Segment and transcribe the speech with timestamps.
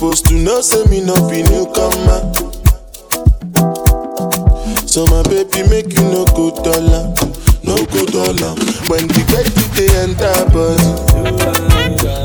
[0.00, 2.22] You supposed to know, say me no be newcomer.
[4.86, 7.10] So my baby make you no go dollar,
[7.66, 8.54] no go dollar.
[8.86, 10.86] When the get they enter body,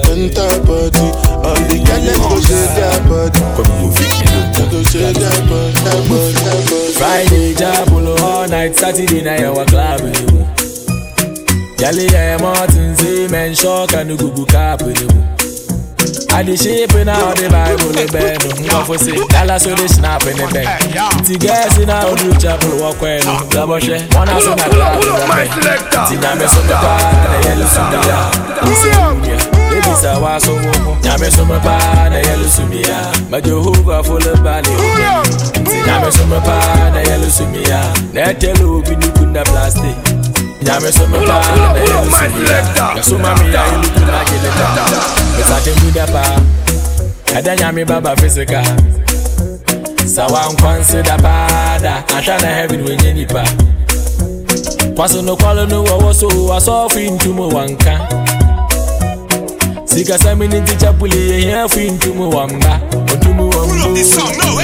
[0.05, 1.09] enter body.
[1.41, 3.41] All the girl them go shake their body,
[4.69, 6.93] go shake their body, their body, body.
[6.93, 10.01] Friday, Jabolo, all night, Saturday, night, our club.
[10.01, 10.13] Eh.
[11.81, 14.83] Yali, yeah, Martin, say, men, shock, and the Google cap.
[14.83, 15.12] Eh.
[16.43, 19.87] I the shape in all the Bible, the bed, no for say, Dalla so they
[19.87, 20.67] snap in the bed.
[21.23, 24.99] The guys in our do chapel walk when, double share, one house in a club,
[26.11, 26.99] Tina me so me pa,
[27.31, 28.27] na yellow sumia,
[28.67, 29.15] Usia,
[29.71, 34.19] baby sa wa so wo, Nyame so me pa, na yellow sumia, Ma Jehovah full
[34.19, 34.67] of body,
[35.63, 37.79] Tina me so me pa, na yellow sumia,
[38.11, 39.95] Na tell obi ni kunda plastic.
[40.63, 44.67] Nyame so me pa, na yellow sumia, Ya so mami ya ilu kuna geleta.
[45.37, 46.23] Besa tembu dapa,
[47.25, 48.63] Kada nyame baba physical.
[50.15, 53.43] Sawa nkwansi da pada, Asha na heaven wenye nipa.
[54.95, 57.99] Kwaso no kwalo no wawo so waso fi ntumu wanka.
[59.85, 62.79] Sika sami ni ticha puli ye here fi ntumu wamba.
[63.15, 63.97] Ntumu wambu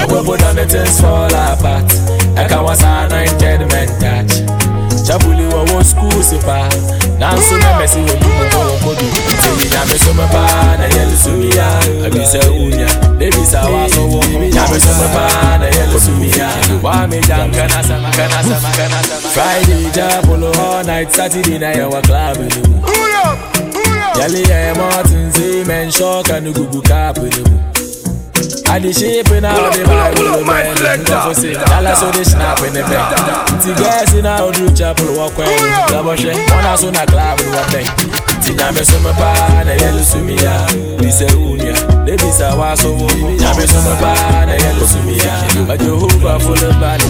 [0.08, 1.92] Ewebo done the things fall apart.
[2.36, 4.39] Eka wasa anointed men touch Chapuli wawo
[6.50, 6.68] school sipa
[7.18, 9.04] Nansu na mesi wo dumu kwa wakodu
[9.42, 11.66] Sini na meso mepa na yelu sumia
[12.06, 12.86] Abisa unya
[13.18, 14.24] Debi sa waso wo
[14.54, 16.48] Na meso mepa na yelu sumia
[16.82, 21.72] Wa me jam kana sama kana sama kana sama Friday jabolo all night Saturday na
[21.72, 22.82] yawa club inu
[24.20, 27.60] Yali ya Martin say men shock and the gugu cap inu
[28.70, 31.04] I the shape in all the Bible man.
[31.04, 33.06] Go for say Dalla so they snap in the bed
[33.62, 35.46] The guys in our do chapel walk when
[35.88, 36.34] Double share.
[36.34, 37.86] One house on a club in one bed
[38.42, 40.66] Tina me so me pa na yelu sumia
[40.98, 41.74] Bise unya
[42.06, 44.12] De bisa wa so wo Tina me so me pa
[44.46, 45.32] na yelu sumia
[45.68, 47.06] Ma Jehovah full of body.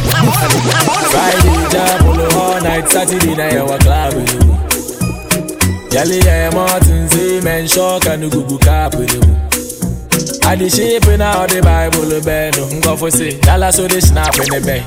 [1.11, 2.89] Friday jabolo all night.
[2.89, 4.57] Saturday na yawa club inu
[5.91, 9.50] Yali ya Martin say men shock and the gugu cap inu
[10.45, 14.35] I the shape in all the Bible bed Go for say Dalla so they snap
[14.37, 14.83] in the bed.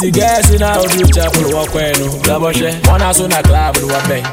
[0.00, 3.76] The guys in our do chapel walk when Double share One house on a club
[3.76, 4.24] in one bed.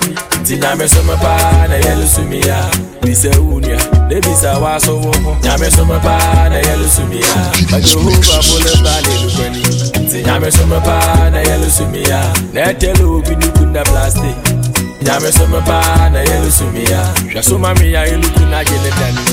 [0.46, 2.56] Tina me so me pa na yelu sumia
[3.02, 5.12] Bise unya De bisa wa so wo
[5.44, 7.36] Nyame so me pa na yelu sumia
[7.72, 9.63] But Jehovah full of body lukwani
[10.12, 12.22] Tina me so me pa na yelu sumia
[12.53, 14.36] Na telo obi nukunda plastic
[15.07, 17.01] Nyame so me pa na yelu sumia
[17.31, 19.23] Hwɛ so ma me ya yelu kuna gele dani.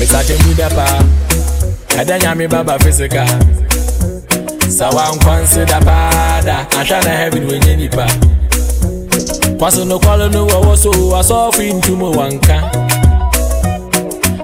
[0.00, 0.86] Mesa tembu da pa.
[1.88, 3.26] Kada nyame baba physical
[4.68, 8.06] Sawa nkwansi da pada Asha na heaven wenye nipa
[9.58, 12.70] Kwaso no kwalo no wawo so Wasofi ntumu wanka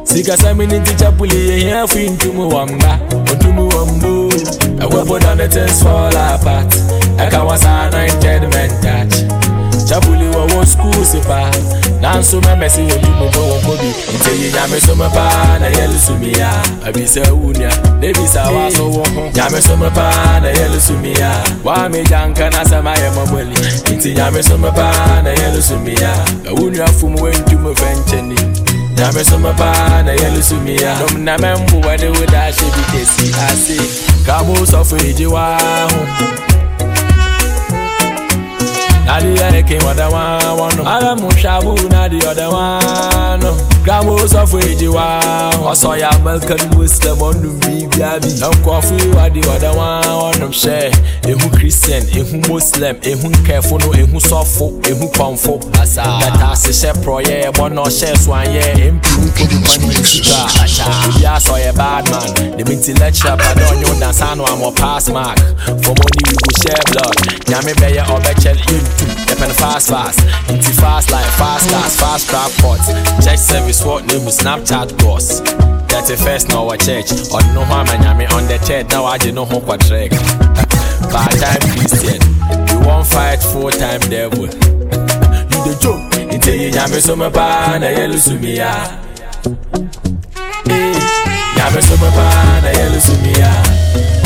[0.05, 2.99] Sika sami ni ticha puli ye here fi ntumu wamba
[3.35, 4.33] Ntumu wambu
[4.81, 6.75] Ewepo done the things fall apart.
[7.19, 9.26] Eka wasa anointed men touch
[10.37, 11.51] Chapuli wa wo school sipa
[12.01, 15.59] Nanso me mesi wo du mo wo ko bi Nte yi nyame so me pa
[15.59, 16.51] na yelu sumia
[16.87, 21.31] Abisa unya de bisa wa so wo ho Nyame so me pa na yelu sumia
[21.65, 23.57] Wa me janka na sama ye maboli
[23.97, 26.13] Nte nyame so me pa na yelu sumia
[26.49, 28.37] Awunya fum we ntu mo fencheni
[28.97, 32.65] Nyame so me pa na yelu sumia Nom na membu wa de wo da she
[32.65, 33.81] bi kesi ase
[34.27, 35.57] Kabo so fe ji wa
[35.91, 36.07] ho
[39.07, 40.87] Now the came with the one, one.
[40.87, 43.76] I got Mushabu, now the other one.
[43.87, 47.87] Gramos of Wajiwa, or saw ya Malcolm Wisdom on the baby.
[48.43, 50.91] No coffee, what the other one, on them share.
[50.91, 55.63] A who Christian, a who Muslim, a who careful, a who soft, a who comfort.
[55.79, 59.95] Asa, that has a share pro, yeah, one or shares one, yeah, improve money.
[61.23, 62.59] Yeah, saw a bad man.
[62.59, 65.39] The intellectual, but don't know that know I'm a pass mark.
[65.63, 67.15] For money, we go share blood.
[67.47, 72.31] Nyame bɛyɛ ɔbɛkyɛl yɛntu yɛpɛ no fast fast nti fa Fast life, fast cars, fast
[72.31, 72.89] trap pots.
[73.23, 75.41] Church service, what name Snapchat boss.
[75.93, 77.11] 31st no our church.
[77.35, 78.89] On no harm and yami on the church.
[78.91, 80.13] Now I didn't know what trick.
[81.13, 82.23] Part time Christian.
[82.69, 84.47] You won't fight full time devil.
[84.47, 86.33] you the joke.
[86.33, 88.73] Until you yami so me pa na yellow sumia.
[91.59, 94.26] Yami so me pa na yellow sumia.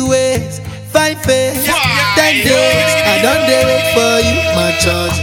[0.00, 0.60] Ways,
[0.92, 1.64] fine face,
[2.16, 2.92] ten days.
[3.04, 5.16] I don't dare wait for you, my charge.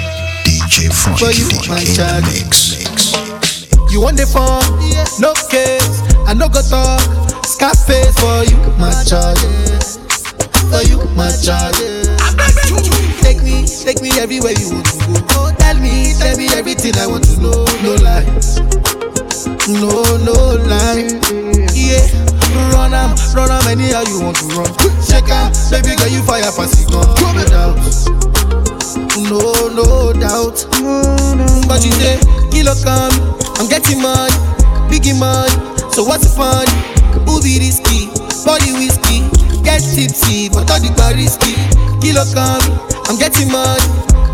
[0.46, 2.24] DJ Frank For you, Frank my in the child.
[2.30, 2.54] mix.
[2.78, 3.92] mix.
[3.92, 4.62] You want the phone?
[5.20, 6.02] No case.
[6.28, 7.02] I no go talk.
[7.46, 9.42] Scarface for you, my charge.
[10.70, 11.76] For you, my charge.
[13.22, 15.14] Take me, take me everywhere you want to go.
[15.42, 17.66] Oh, tell me, tell me everything I want to know.
[17.82, 18.60] No lies.
[19.68, 19.90] No,
[20.24, 21.10] no lie.
[21.74, 22.06] Yeah.
[22.74, 24.72] Run am, run am anyhow you want to run.
[25.08, 27.08] Check out, baby girl, you fire pass it gun.
[27.22, 27.78] No doubt.
[29.20, 30.66] No, no doubt.
[31.68, 32.20] But you say,
[32.52, 34.34] kilo come, um, I'm getting money,
[34.90, 35.52] biggie money.
[35.92, 36.66] So what's the fun?
[37.28, 38.08] Who be risky?
[38.46, 39.28] Body whiskey,
[39.64, 41.54] get tipsy, but all the bar risky.
[42.02, 43.84] Kilo come, um, I'm getting money,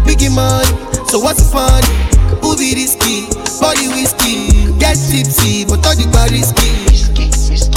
[0.06, 0.70] biggie money.
[1.10, 1.84] So what's the fun?
[2.42, 3.28] Who be risky?
[3.60, 7.05] Body whiskey, get tipsy, but all the bar risky.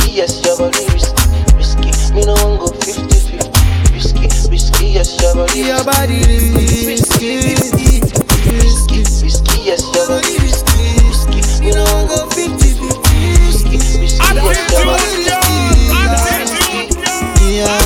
[0.08, 1.22] Yes, your body risky,
[1.54, 1.90] risky.
[2.14, 3.94] Me no one go 50 50.
[3.94, 5.86] Risky, risky, yes, your body Your risky.
[5.86, 6.18] body
[6.86, 8.00] risky, risky,
[8.48, 11.40] Risky, risky, yes, your body risky, risky.
[11.64, 12.88] Me no one go 50 50.
[13.46, 15.24] Risky, risky, yes, your body
[17.46, 17.78] Yeah,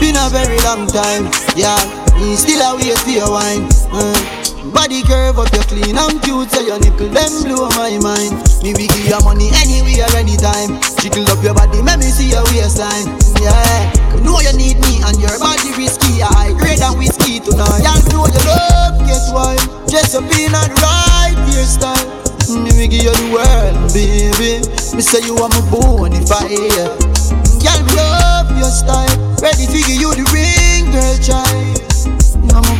[0.00, 1.30] been a very long time.
[1.54, 1.78] Yeah,
[2.18, 3.68] me still a for your wine.
[3.92, 4.37] Uh,
[4.72, 8.34] body curve up, you clean and cute, so your nipple them blow my mind.
[8.62, 10.80] Me we give you money anywhere, anytime.
[11.00, 13.08] Jiggle up your body, make me see your waistline.
[13.40, 16.22] Yeah, you know you need me and your body risky.
[16.22, 17.84] I grade and whiskey tonight.
[17.86, 19.56] Y'all know you love, guess why?
[19.86, 22.06] Dress up in a right hairstyle.
[22.48, 24.64] Me we give you the world, baby.
[24.96, 26.48] Me say you are my bonfire.
[26.48, 29.06] Me love your style.
[29.40, 31.84] Ready to give you the ring, girl, child.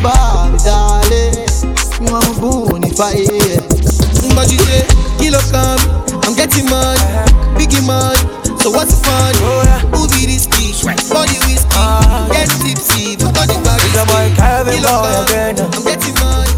[0.03, 0.88] Barbie, darling.
[2.01, 3.59] You are my bonfire.
[4.35, 4.87] But you say,
[5.19, 5.81] kilo come,
[6.23, 7.03] I'm getting money,
[7.59, 8.19] biggie money.
[8.63, 9.35] So what's the fun?
[9.91, 10.71] Who be risky?
[11.11, 11.75] Body whiskey,
[12.31, 15.55] get tipsy, but all the bar It's a boy Calvin Kilo boy come, again.
[15.59, 16.55] I'm getting money,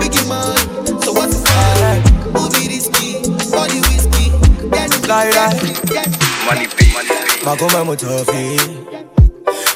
[0.00, 1.02] biggie money.
[1.02, 2.02] So what's the fun?
[2.34, 3.22] Who be risky?
[3.54, 4.34] Body whiskey,
[4.74, 5.54] get Lie, lie.
[5.86, 6.08] get
[7.46, 8.58] Magoma Mutofi.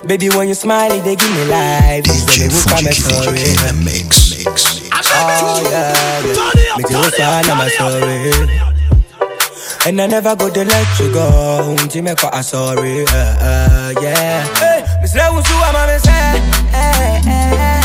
[0.07, 2.05] Baby, when you smile, it they give me life.
[2.05, 3.39] This DJ is the Frank book I'm Frank sorry.
[3.39, 4.45] in the mix.
[4.45, 4.74] mix.
[5.07, 6.77] Oh, yeah, yeah.
[6.77, 8.33] Make you find I'm sorry.
[9.87, 11.77] And I never go to let you go.
[11.79, 13.05] Um, Jimmy, I'm sorry.
[13.05, 14.45] Uh, uh, yeah.
[14.57, 15.57] Hey, Miss Love, who's you?
[15.57, 16.07] I'm a miss.
[16.07, 16.41] Hey.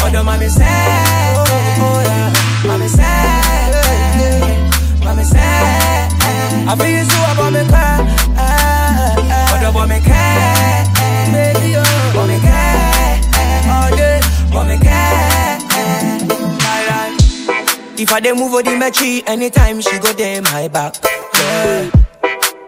[0.02, 0.66] Oh, no, mommy said.
[0.66, 2.34] Oh, yeah.
[2.68, 3.76] Mommy said.
[4.16, 5.42] Eh, mommy said.
[5.42, 6.66] Eh.
[6.70, 8.00] I feel you, I'm a car.
[9.52, 9.96] Oh, no, oh, mommy.
[9.96, 10.70] Oh, yeah.
[18.02, 20.96] If I dey move on the my tree, anytime she go there, my back.
[21.36, 21.92] Yeah.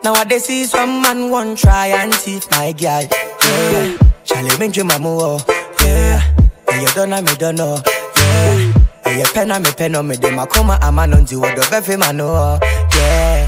[0.03, 3.07] Now I dey see some man one try and thief my girl.
[3.07, 3.97] Yeah.
[4.25, 5.45] Charlie me mama oh.
[5.85, 6.21] Yeah.
[6.67, 7.79] And you don't know me don't know.
[8.17, 8.73] Yeah.
[9.05, 11.57] And you pen me pen on me dem a come a man on the word
[11.57, 12.59] of every man oh.
[12.93, 13.47] Yeah.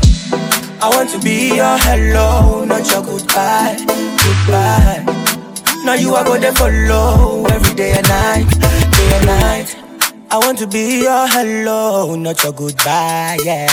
[0.82, 3.76] I want to be your hello, not your goodbye,
[4.24, 5.04] goodbye.
[5.84, 9.83] Now you are go there for low every day and night, day and night.
[10.34, 13.70] I want to be your hello, not your goodbye, yeah.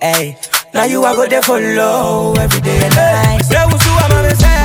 [0.00, 0.36] Hey,
[0.74, 3.48] now you are go there for low every day and night.
[3.48, 4.59] You,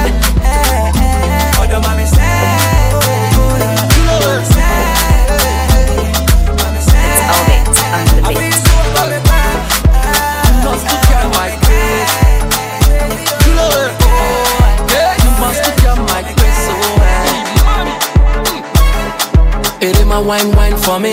[20.15, 21.11] my wine, wine for me.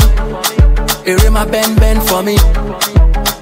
[1.11, 2.37] Ere my bend, bend for me.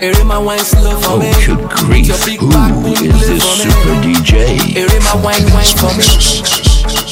[0.00, 1.28] Ere my wine slow for me.
[1.34, 2.06] Oh, good grief.
[2.08, 4.74] Who is this super DJ?
[4.74, 6.08] Ere my wine, wine for me.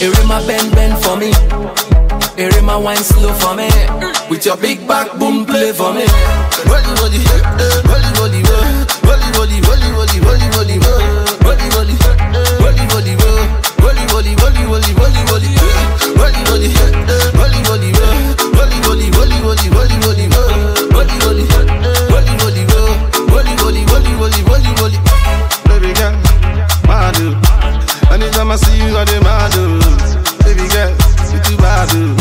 [0.01, 1.31] Ere my bend, bend for me.
[2.43, 3.69] Ere my wine slow for me.
[4.31, 6.07] With your big back boom, play for me.
[6.65, 8.41] Rolly, rolly, rolly, rolly, rolly,
[9.05, 11.18] rolly, rolly, rolly, rolly, rolly, rolly.
[28.59, 29.79] see you got the mad, oh.
[30.45, 30.91] Baby girl,
[31.33, 32.17] you too bad, ooh.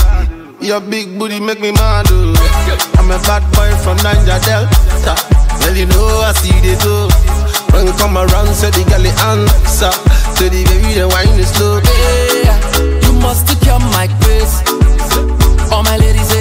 [0.64, 2.34] Your big booty make me mad, ooh.
[2.98, 5.16] I'm a bad boy from Niger Delta.
[5.62, 7.10] Well, you know I see the door.
[7.74, 9.92] When you come around, say the girl answer.
[10.38, 11.80] Say the baby, the wine is slow.
[11.82, 12.46] Hey,
[13.06, 14.62] you must take your mic, please.
[15.72, 16.32] All my ladies,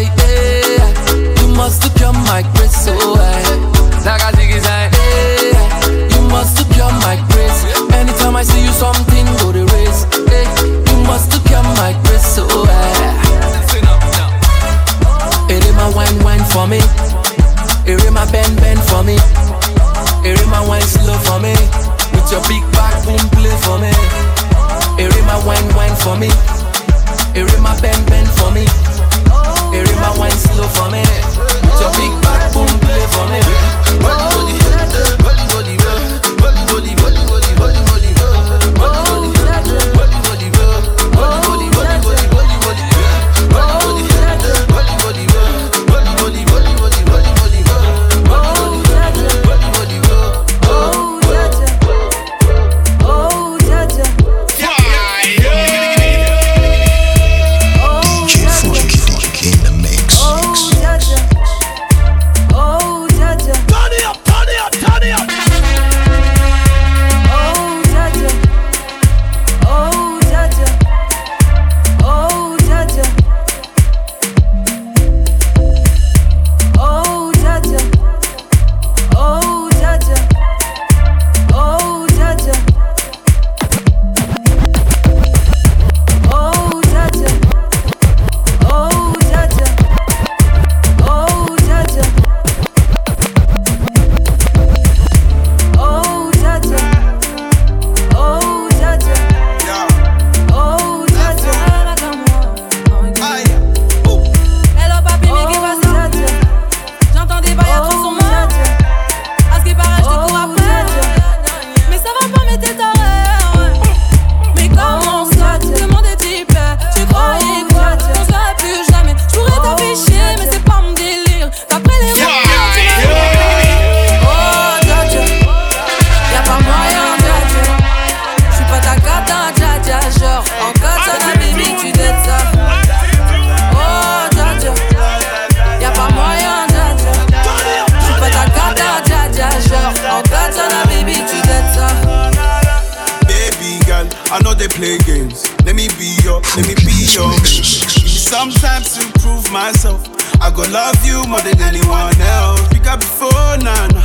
[150.41, 152.63] I go love you more than anyone else.
[152.73, 154.03] We got before, nana.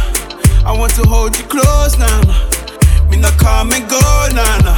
[0.66, 2.50] I want to hold you close, nana.
[3.10, 4.00] Me not come and go,
[4.34, 4.74] nana.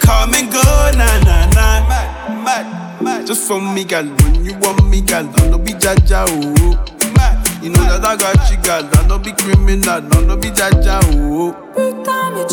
[0.00, 0.62] Come and go,
[0.96, 1.86] nana nana.
[1.88, 3.26] Mad, mad, mad.
[3.26, 4.04] Just for me, girl.
[4.04, 6.82] When you want me, girl, I no be jaja, oh.
[7.62, 8.88] You know that I got you, girl.
[8.92, 11.54] I no be criminal, I no be jaja, oh.
[11.76, 12.46] Every time you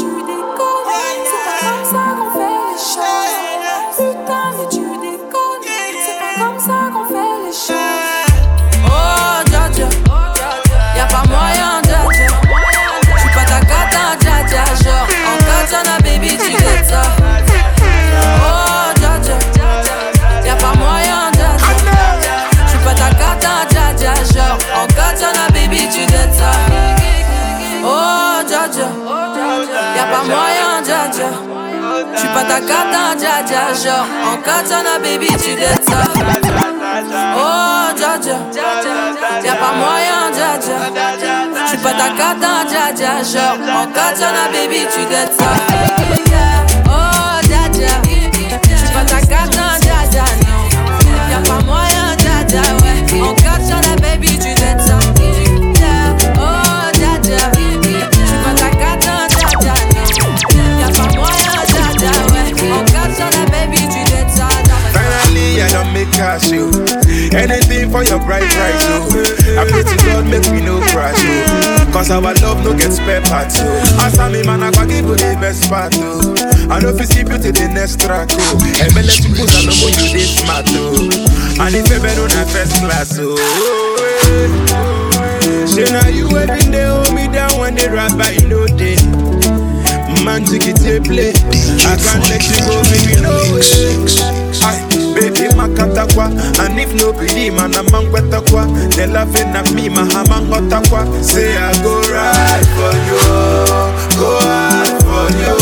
[32.44, 36.04] ta cata, dja dja, genre En katana, baby, tu dettes ça.
[37.36, 38.38] Oh, dja dja
[39.44, 40.78] Y'a pas moyen, dja dja
[41.66, 45.93] J'suis pas ta cata, dja dja, genre En katana, baby, tu dettes ça
[66.50, 67.34] don't make.
[67.34, 69.08] Anything for your bright price, yo.
[69.60, 71.86] I pray to God, make me no crash, oh.
[71.86, 71.92] yo.
[71.94, 73.66] Cause our love no get spare parts, yo.
[74.04, 76.34] As I'm a man, I go give you the best part, yo.
[76.70, 78.44] I know if you see you to the next track, yo.
[78.82, 81.10] And me let you put on the more you this smart, yo.
[81.62, 83.36] And if you better on a first class, yo.
[85.66, 88.98] Say now you every day hold me down when they rap, but you know they.
[90.24, 91.34] Man, take it to play.
[91.84, 94.93] I can't let you go, baby, no way.
[95.14, 96.26] Baby, makatakwa.
[96.60, 98.66] And if no believe, man, I'm on kwa.
[98.96, 101.06] They laughing at me, my hamang hotakwa.
[101.24, 103.20] Say I go right for you,
[104.20, 105.58] go hard for you.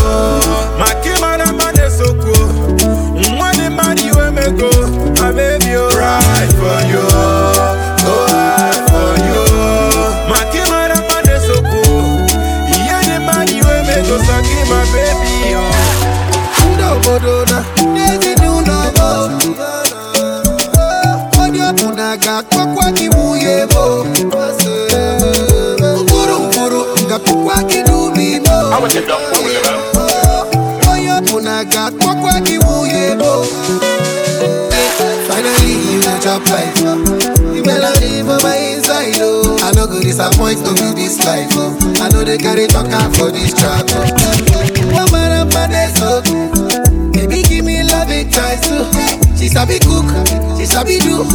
[0.80, 2.48] Makimana man is so cool.
[3.38, 4.70] Money, money, you me go.
[5.22, 7.04] My baby, you right for you,
[8.06, 9.44] go hard for you.
[10.32, 12.02] Makimana man is so cool.
[12.88, 14.18] Yeah, the money, you me go.
[14.70, 15.88] My baby, oh.
[17.02, 17.81] Bodona, Daisy do
[19.28, 19.58] no more.
[21.44, 24.06] Odia punaga kwa kwa kibuye bo.
[33.18, 33.44] Bo.
[35.28, 36.76] Finally you got your life.
[36.76, 39.58] The melody for my inside oh.
[39.62, 41.78] I no go disappoint to be this life oh.
[42.02, 44.06] I know they carry talker for this track oh.
[44.94, 46.22] One man and they so
[48.36, 48.84] love too.
[49.38, 50.06] She sabi cook,
[50.58, 51.26] she sabi do.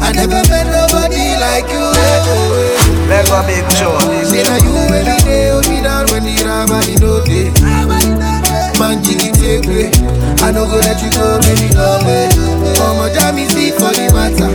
[0.00, 1.82] I never met nobody like you.
[1.82, 3.08] Eh, eh.
[3.10, 3.98] Let go big show.
[4.22, 7.50] Say now you every day, hold me down when the rabbi no day.
[8.78, 9.90] Man, jiggy take way.
[10.44, 12.28] I no go let you go, baby, go away.
[12.86, 14.52] Ọmọ já mi sí for the matter.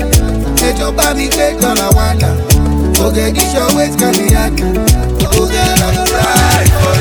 [0.68, 2.30] Ẹjọ́ bá mi gbé kan la wàdà.
[3.04, 4.72] Oge kí ṣọ wait can be yàtọ̀.
[5.40, 6.96] Oge la go ride for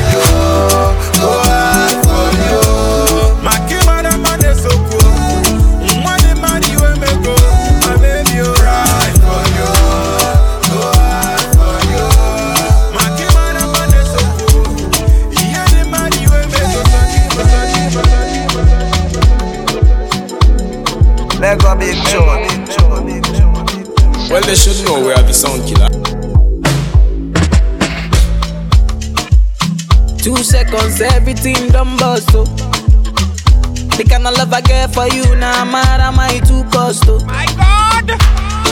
[24.51, 25.87] they should know we are the sound killer.
[30.19, 32.43] Two seconds, everything done bust, oh.
[33.95, 37.05] The kind of love I get for you, now nah, mad am I too cost,
[37.07, 37.23] oh.
[37.23, 38.11] My God!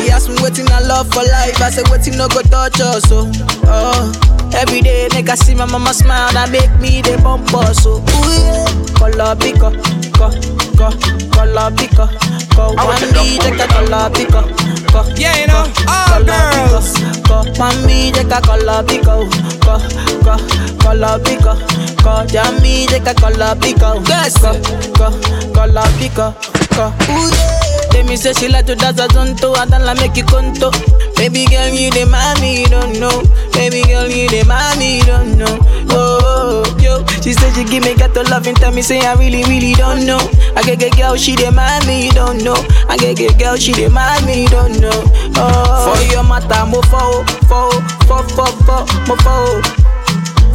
[0.03, 3.05] He asked me waiting I love for life, I said waiting no go touch us,
[3.13, 3.31] oh.
[3.63, 4.51] oh.
[4.53, 8.03] Every day, make I see my mama smile, that make me the bump us, oh.
[8.03, 8.67] Ooh, yeah.
[8.99, 9.71] Color picker,
[10.19, 10.29] co,
[10.77, 10.89] co,
[11.31, 12.09] color picker,
[12.55, 12.63] co.
[12.75, 14.43] One me take a color picker,
[14.91, 15.03] co.
[15.15, 16.93] Yeah, you know, all girls.
[17.27, 19.23] Co, one me take a color picker,
[19.63, 19.79] co,
[20.25, 20.35] co,
[20.83, 21.55] color picker,
[22.03, 22.25] co.
[22.33, 24.51] Yeah, me take a color picker, yes, co,
[24.97, 25.07] co,
[25.53, 26.33] color picker,
[26.75, 26.91] co.
[27.11, 27.68] Ooh, yeah.
[27.91, 30.71] Tell me say she like to dance a zonto, I don't like make you conto.
[31.15, 33.21] Baby girl, you the mommy, don't know.
[33.51, 35.57] Baby girl, you the mommy, don't know.
[35.91, 39.43] Oh, yo, she said she give me ghetto love and tell me say I really,
[39.43, 40.19] really don't know.
[40.55, 42.55] I get get girl, she the mommy, don't know.
[42.87, 44.95] I get get girl, she the mommy, don't know.
[45.35, 47.69] Oh, for your matter, mo fo, fo,
[48.07, 49.61] fo, fo, fo, mo fo.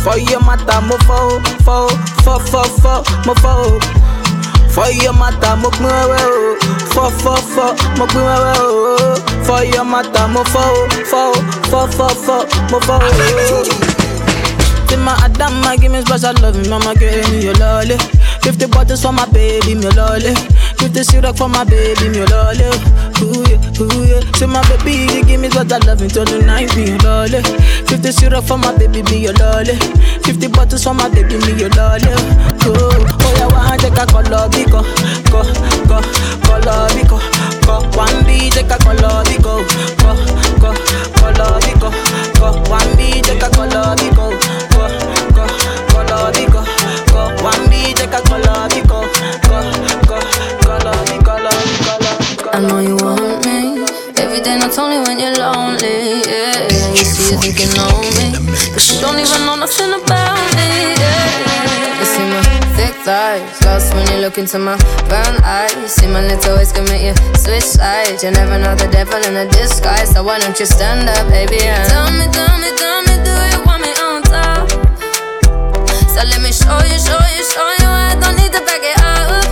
[0.00, 1.88] For your matter, mo fo, fo,
[2.24, 3.78] fo, fo, fo, mo fo.
[4.74, 6.56] For your matter, mo pin wewe o.
[6.94, 7.66] Fọ fọ fọ,
[7.98, 9.14] mo pin wewe o.
[9.46, 10.88] For your matter, mo fọ o.
[11.10, 11.34] Fọ o,
[11.70, 12.36] fọ fọ fọ,
[12.70, 13.64] mo fọ o.
[15.04, 17.96] My Adama, give me special love, mama give me your lolly.
[18.40, 20.32] Fifty bottles for my baby, me lolly.
[20.78, 22.64] Fifty syrup for my baby, me lolly.
[23.22, 24.20] Ooh yeah, ooh yeah.
[24.36, 27.40] Say my baby, you give me special love until the night, me your lolly.
[27.86, 29.76] Fifty syrup for my baby, me your lolly.
[30.24, 32.10] Fifty bottles for my baby, me your lolly.
[32.66, 34.82] Ooh, oh yeah, one take a color biko,
[35.30, 35.40] go,
[35.88, 35.98] go,
[36.44, 37.18] color biko,
[37.64, 37.74] go.
[37.96, 39.62] One B take a color biko,
[40.02, 40.10] go,
[40.60, 40.70] go,
[41.16, 41.88] color biko,
[42.40, 42.48] go.
[42.68, 44.26] One B take a color biko,
[44.74, 44.84] go,
[45.32, 45.44] go,
[45.92, 46.60] color biko,
[47.08, 47.20] go.
[47.44, 48.68] One B take a color
[56.94, 58.38] Yeah, you see you thinking on me.
[58.70, 60.94] But you don't even know nothing about me.
[60.94, 62.64] Yeah, you see my
[63.08, 63.60] eyes.
[63.62, 64.76] Lost when you look into my
[65.08, 65.90] brown eyes.
[65.90, 68.22] See my little ways make you switch sides.
[68.22, 70.14] You never know the devil in a disguise.
[70.14, 71.58] So why don't you stand up, baby?
[71.66, 74.70] And tell me, tell me, tell me, do you want me on top?
[76.14, 77.90] So let me show you, show you, show you.
[77.90, 79.50] I don't need to back it up.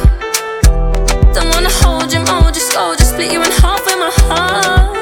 [1.35, 5.02] Don't wanna hold you, mold you, slow, just split you in half with my heart.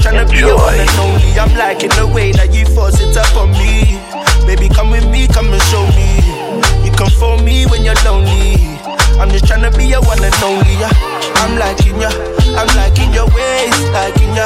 [0.00, 1.30] to be your one and only.
[1.38, 4.00] I'm liking the way that you force it up on me.
[4.46, 6.20] Baby, come with me, come and show me.
[6.84, 8.56] You come for me when you're lonely.
[9.20, 10.74] I'm just trying to be your one and only.
[10.80, 10.92] Yeah.
[11.44, 12.08] I'm liking ya,
[12.56, 14.44] I'm liking your ways, liking ya,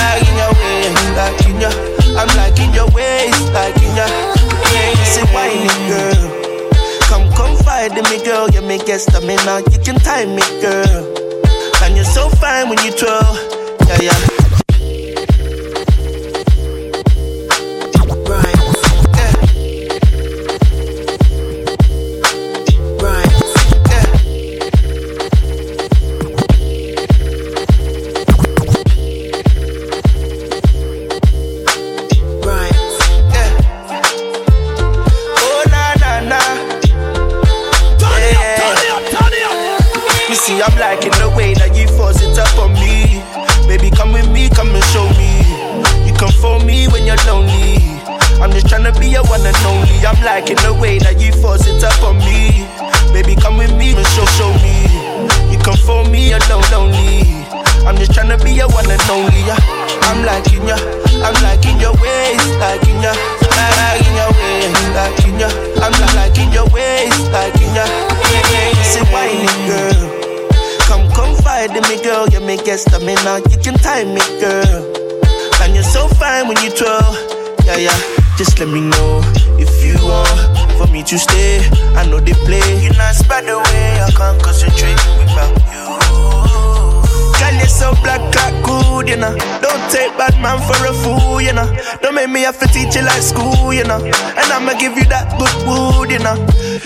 [0.00, 1.70] liking your ways, liking ya.
[2.16, 4.06] I'm liking your ways, liking ya.
[4.72, 6.24] Yeah, say whining girl.
[7.08, 8.48] Come confide in me, girl.
[8.50, 9.62] You make get stamina.
[9.70, 11.04] You can time me, girl.
[11.84, 13.36] And you're so fine when you twirl.
[13.88, 14.47] Yeah, yeah.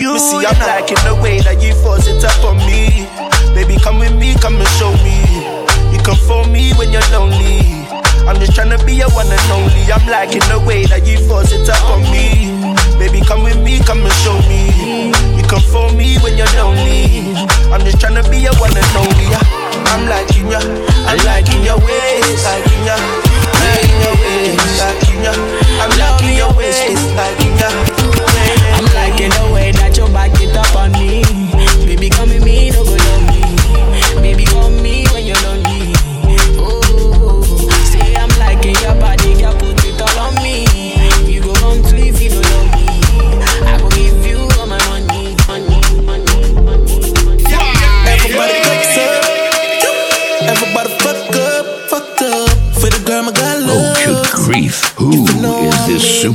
[0.03, 2.32] You see, I'm liking the way that you force it up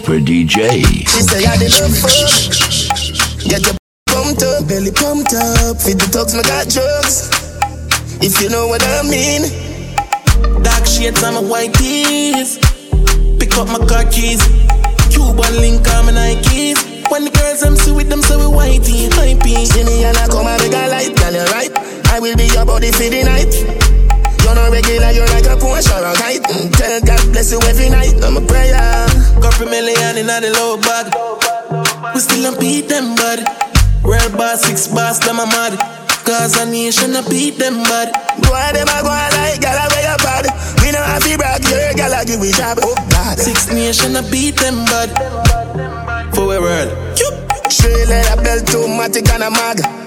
[0.08, 0.84] this super DJ?
[1.08, 3.50] She say I did love fuck.
[3.50, 5.82] Get your pumped up, belly pumped up.
[5.82, 7.30] Feed the dogs, my got drugs.
[8.22, 9.43] If you know what I mean.
[10.63, 12.58] Dark shades on my white tees.
[13.39, 14.41] Pick up my car keys.
[15.10, 17.10] Cuban link on my Nikes.
[17.12, 19.65] When the girls I'm see with them, so we whitey, hypey.
[19.65, 21.72] See me and I come and make a light, girl, you're right.
[22.12, 23.87] I will be your body for the night.
[24.47, 26.39] You're not regular, you're like a Porsche or a kite.
[26.47, 28.15] Mm, tell God bless you every night.
[28.23, 28.79] I'm a prayer.
[29.43, 31.12] Couple million in the low bag.
[32.15, 33.43] We still don't beat them, bud.
[34.07, 35.75] Real boss, six boss, them a mad.
[36.23, 38.15] Cause a nation a beat them bad.
[38.39, 40.47] Boy, them a go like gal a wear your bad.
[40.79, 42.79] We know have to brag, your gal a give we job.
[42.81, 43.38] Oh God.
[43.38, 45.12] Six nation a beat them bad.
[46.31, 46.95] For a world.
[47.67, 50.07] Straight leather belt, automatic and a mag.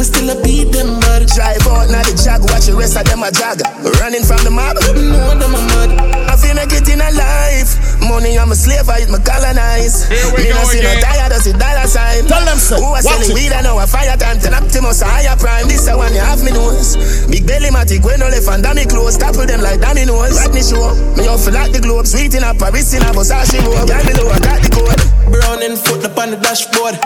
[0.00, 1.28] We still a beat them bad.
[1.28, 3.60] Drive out now the jag, watch the rest of them a jog.
[4.00, 4.80] Running from the mob.
[4.96, 5.92] No them a mad.
[6.24, 7.76] I feel make it in a life.
[8.00, 10.08] Money, I'm a slave, I eat my colonize.
[10.08, 11.04] Here we Me go no see no again.
[11.04, 12.24] tired, I see dollar sign.
[12.24, 12.80] Tell them so.
[12.80, 13.36] Who a Watch selling it.
[13.36, 14.40] weed, I know a fire time.
[14.40, 15.68] Ten Optimus, a higher prime.
[15.68, 16.96] This a one you have me nose.
[17.28, 19.20] Big belly, matic, when no left and dummy clothes.
[19.20, 20.32] Topple them like dummy nose.
[20.32, 20.96] Rodney show.
[21.20, 22.08] Me off like the globe.
[22.08, 23.84] Sweet in a Paris, in a Versace robe.
[23.84, 25.02] Girl below, I got the code.
[25.28, 26.96] Brown and foot up on the dashboard.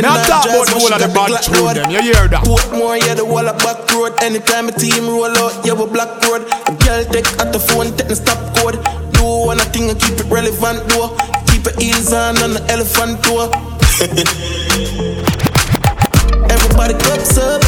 [0.00, 2.44] Now talk about the whole of the bad tune them, you hear that?
[2.46, 4.14] Put more, yeah, the wall of back road.
[4.22, 6.46] Anytime a team roll out, yeah, we black road.
[6.70, 8.78] A girl take at the phone, take the stop code.
[9.18, 11.18] Do one thing and keep it relevant, though.
[11.50, 13.50] Keep your heels on on the elephant tour.
[16.46, 17.58] Everybody cups up.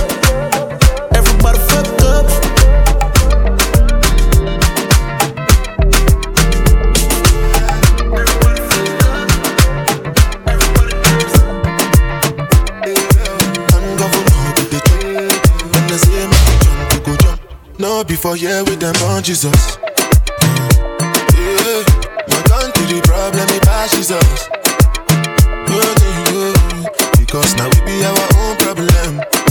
[1.19, 2.60] Everybody fucked up.
[17.81, 19.79] No, before yeah with them on Jesus.
[21.33, 21.81] Yeah,
[22.29, 24.51] my country the problem it passes us.
[27.19, 29.50] Because now we be our own problem.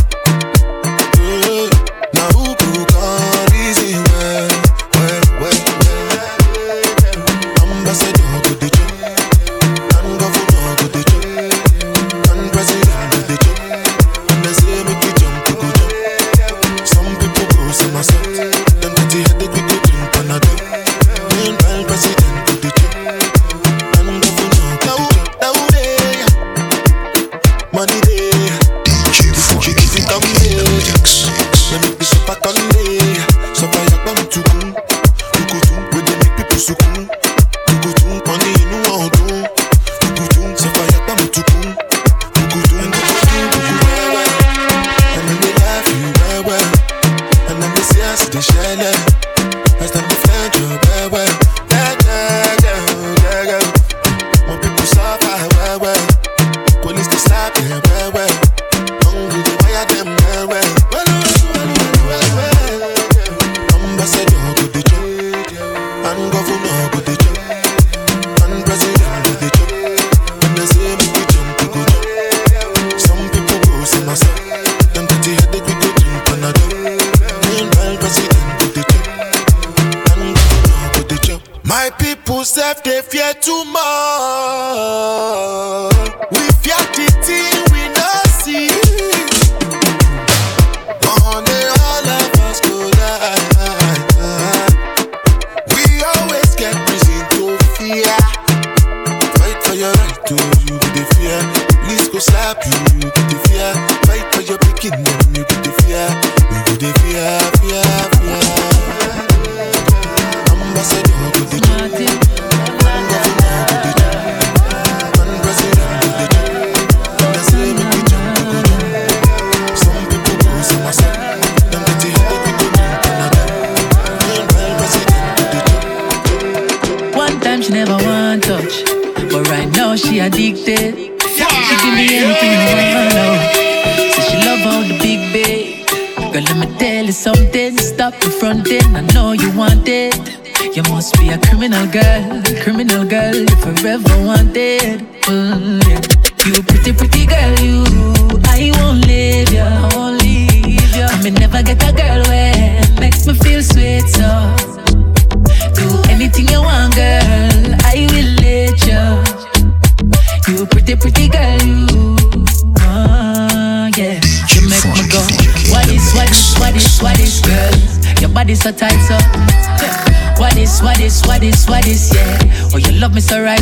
[173.20, 173.59] Me so right,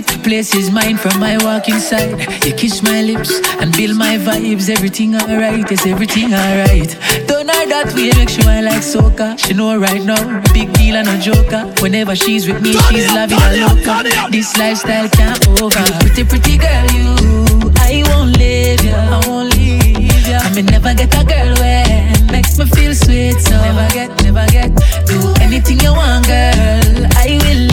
[0.00, 0.22] right.
[0.22, 2.10] Place is mine from my walk inside.
[2.44, 4.68] You kiss my lips and build my vibes.
[4.68, 6.96] Everything alright, yes, everything alright.
[7.26, 9.38] Don't know that way, make sure I like soca.
[9.38, 11.72] She know right now, big deal and a joker.
[11.80, 14.30] Whenever she's with me, she's loving a loca.
[14.30, 15.82] This lifestyle can't over.
[16.00, 17.72] Pretty, pretty girl, you.
[17.78, 20.34] I won't leave you, I won't leave you.
[20.34, 23.40] I may never get a girl when makes me feel sweet.
[23.40, 24.70] So never get, never get.
[25.06, 27.06] Do anything you want, girl.
[27.16, 27.69] I will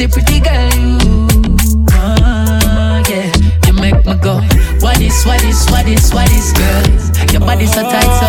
[0.00, 0.96] You pretty, girl, you.
[1.90, 3.30] Ah, yeah.
[3.66, 4.40] You make me go.
[4.80, 7.30] What is, what is, what is, what is, girl?
[7.30, 8.26] Your body so tight, so.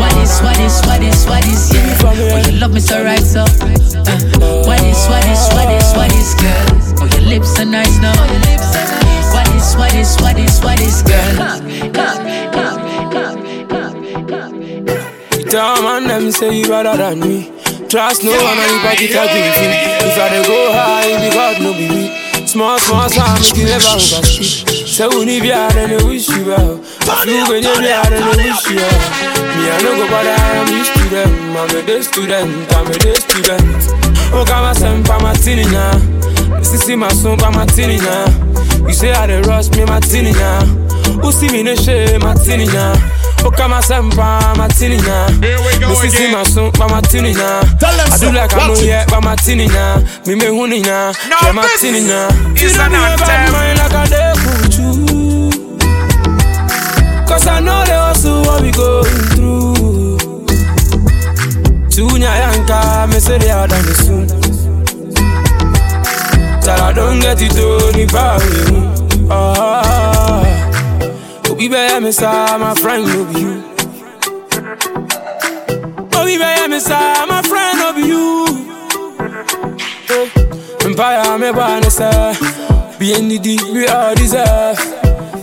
[0.00, 1.98] What is, what is, what is, what is, yeah.
[2.00, 3.42] Oh, you love me so right, so.
[3.42, 3.46] Uh,
[4.64, 6.66] what is, what is, what is, what is, girl?
[6.96, 8.10] Oh, your lips are nice, no.
[8.10, 9.34] Your lips are nice.
[9.34, 11.36] What is, what is, what is, what is, girl?
[11.36, 12.24] Come, come,
[12.56, 15.44] come, come, come, come.
[15.50, 17.57] Tell man them say you better than me.
[17.88, 19.72] Trust no one and you pocket a grieving.
[20.04, 22.46] If I go high, because no be me.
[22.46, 24.86] Small, small sound, make you never overspeed.
[24.86, 26.80] Say we need be hard and they wish you well.
[27.08, 28.98] I when you be hard and they wish you well.
[29.56, 31.56] Me, I no go bother, I'm used to them.
[31.56, 33.64] I'm a day student, I'm a day student.
[34.36, 35.96] Oh, come on, send pa martini now.
[36.60, 38.28] Sissy, my son, pa martini now.
[38.86, 40.60] You say I dey rush me, martini now.
[41.24, 42.92] Who see me, no shame, martini now.
[43.44, 45.28] Oh, come on, send pa martini now.
[45.40, 46.32] Here we go Me again.
[46.32, 46.86] my son, pa.
[47.78, 49.98] Tell them I do like I know yet, but martini now.
[50.26, 51.12] Me me huni now.
[51.28, 52.28] Now Yeah, this martini now.
[52.54, 53.76] is You an know me about anthem.
[53.78, 54.86] like a day kuchu.
[57.28, 59.04] Cause I know the hustle what we going
[59.36, 60.18] through.
[61.92, 64.26] Tunya yanka, me say they are done soon.
[66.62, 69.28] Till I don't get it done, if I win.
[69.30, 70.17] Ah,
[71.68, 72.24] Be me say
[72.58, 73.62] my friend no be you.
[76.18, 78.46] Obi be me say my friend no be you.
[80.10, 82.32] Eh, Empire me say,
[82.98, 84.78] be in the we all deserve.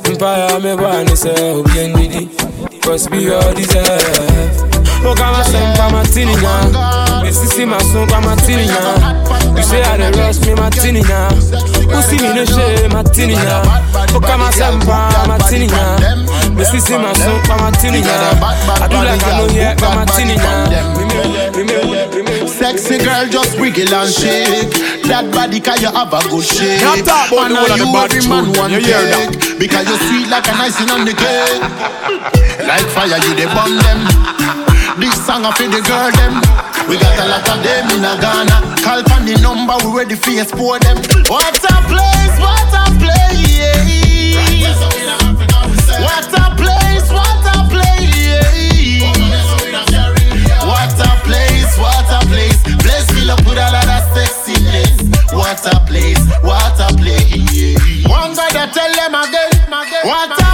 [0.08, 1.34] Empire me wanna say,
[1.64, 4.62] be in the cause we all deserve.
[5.08, 7.22] Oh, come on, send pa martini now.
[7.22, 9.35] Me sissy my son pa martini now.
[9.56, 11.30] You say I dey rush me martini now.
[11.32, 13.64] Who see me no shame martini now.
[14.14, 15.98] Oh, come on, send pa martini now.
[16.56, 18.40] Me sissy my son pa martini now.
[18.44, 20.68] I do like I know yet pa martini now.
[22.48, 24.72] Sexy girl, just wiggle and shake.
[25.08, 26.82] That body, can you have a good shape?
[26.82, 29.02] Now talk about the And one of the you every man tune, want you hear
[29.06, 29.36] that?
[29.36, 29.60] cake.
[29.60, 31.62] Because you're sweet like an icing on the cake.
[32.66, 34.00] Like fire, you the bomb them.
[35.00, 36.75] This song I of the girl them.
[36.88, 38.78] We got a lot of them in a Ghana.
[38.84, 40.98] Call on the number, we ready for export them.
[41.26, 43.26] What a place, what a place.
[45.98, 49.02] What a place, what a place.
[50.62, 52.60] What a place, what a place.
[52.84, 54.94] Place fill up with a lot of sexiness.
[55.34, 58.06] What a place, what a place.
[58.06, 59.50] One guy that tell them again.
[60.06, 60.45] What a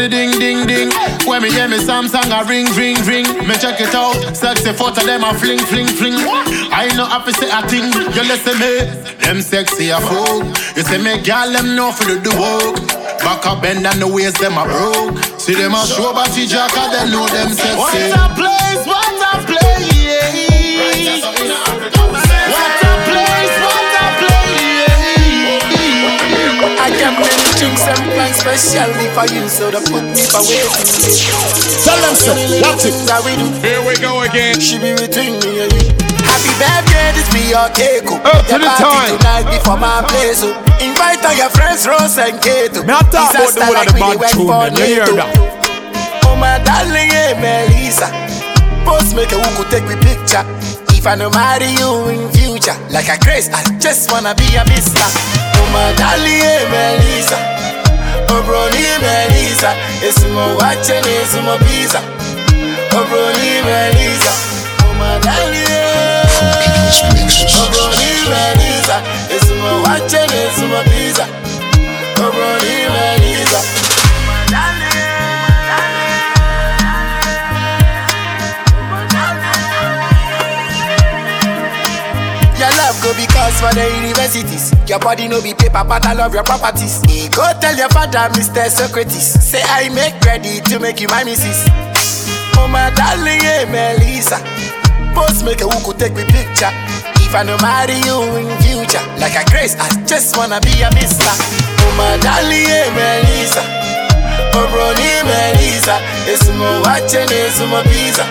[0.00, 0.90] Skibidi ding ding ding.
[1.28, 3.26] When me hear me Samsung a ring ring ring.
[3.46, 4.14] Me check it out.
[4.34, 6.14] Sexy photo them a fling fling fling.
[6.72, 7.92] I know have to say a thing.
[8.14, 8.88] You listen me.
[9.20, 10.44] Them sexy a fool.
[10.76, 12.76] You say me girl them know for do the work.
[13.20, 15.18] Back up bend and the waist them a broke.
[15.38, 17.76] See them a show body jack and they know them sexy.
[17.76, 19.99] What a place, what a place.
[27.90, 30.86] Make drinks and plans specially for you, so they put me for waiting.
[31.82, 32.32] Tell them so.
[32.62, 32.94] Watch it.
[33.06, 33.46] That we do.
[33.62, 34.60] Here we go again.
[34.60, 35.90] She be between me and you.
[36.22, 38.06] Happy birthday, this be your cake.
[38.06, 38.20] oh.
[38.22, 39.18] oh to the party time.
[39.18, 40.42] Tonight before my place.
[40.44, 40.54] oh.
[40.78, 42.70] Invite all your friends, Rose and Kate.
[42.78, 42.84] oh.
[42.86, 44.62] Me a talk about the Disaster one of the we bad tune, for.
[44.78, 45.16] You hear oh.
[45.18, 45.32] that?
[46.30, 48.08] Oh my darling, hey Melissa.
[48.86, 50.44] Post make a who could take me picture.
[50.94, 54.64] If I no marry you in future, like a grace, I just wanna be a
[54.68, 55.00] mister.
[55.00, 57.59] Oh my darling, hey Melissa.
[58.46, 59.74] Brony Melissa.
[60.06, 62.00] It's my watching, it's my pizza.
[62.92, 64.32] Oh brony Melissa.
[64.86, 65.70] Oh brony
[69.32, 71.26] It's my watching, it's my pizza.
[72.22, 73.29] Oh brony
[83.60, 84.72] for the universities.
[84.88, 87.04] Your body no be paper, but I love your properties.
[87.36, 88.64] Go tell your father, Mr.
[88.72, 89.36] Socrates.
[89.36, 91.68] Say I make ready to make you my missus.
[92.56, 94.40] Oh my darling, hey Melissa.
[95.12, 96.72] Post make a who could take me picture.
[97.20, 100.88] If I no marry you in future, like a grace, I just wanna be a
[100.96, 101.28] mister.
[101.28, 103.60] Oh my darling, hey Melissa.
[104.56, 106.00] Oh brony Melissa.
[106.24, 108.24] It's my watching, it's my pizza.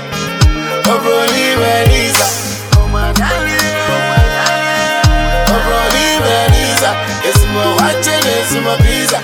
[0.89, 2.27] Oh brony Melissa.
[2.81, 3.68] Oh my darling.
[7.51, 9.19] Oh, brony Melissa, it's sumo pizza.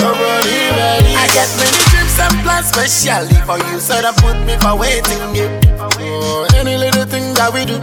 [0.00, 5.18] I get many trips and plans specially for you, so don't put me for waiting.
[5.34, 5.50] Yeah.
[6.00, 7.78] Oh, any little thing that we do,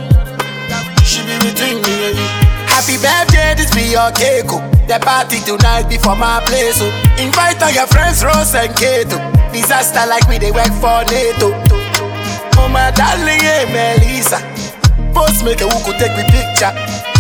[1.03, 2.30] she be between me and you.
[2.72, 4.51] Happy birthday, this be your cake.
[4.51, 4.62] oh.
[4.88, 6.78] The party tonight be for my place.
[6.82, 6.91] Oh.
[7.20, 9.18] Invite all your friends, Rose and Kato.
[9.51, 11.56] Disaster like we they work for NATO.
[12.60, 14.39] Oh my darling, hey Melissa.
[15.14, 16.72] Post make a who could take me picture.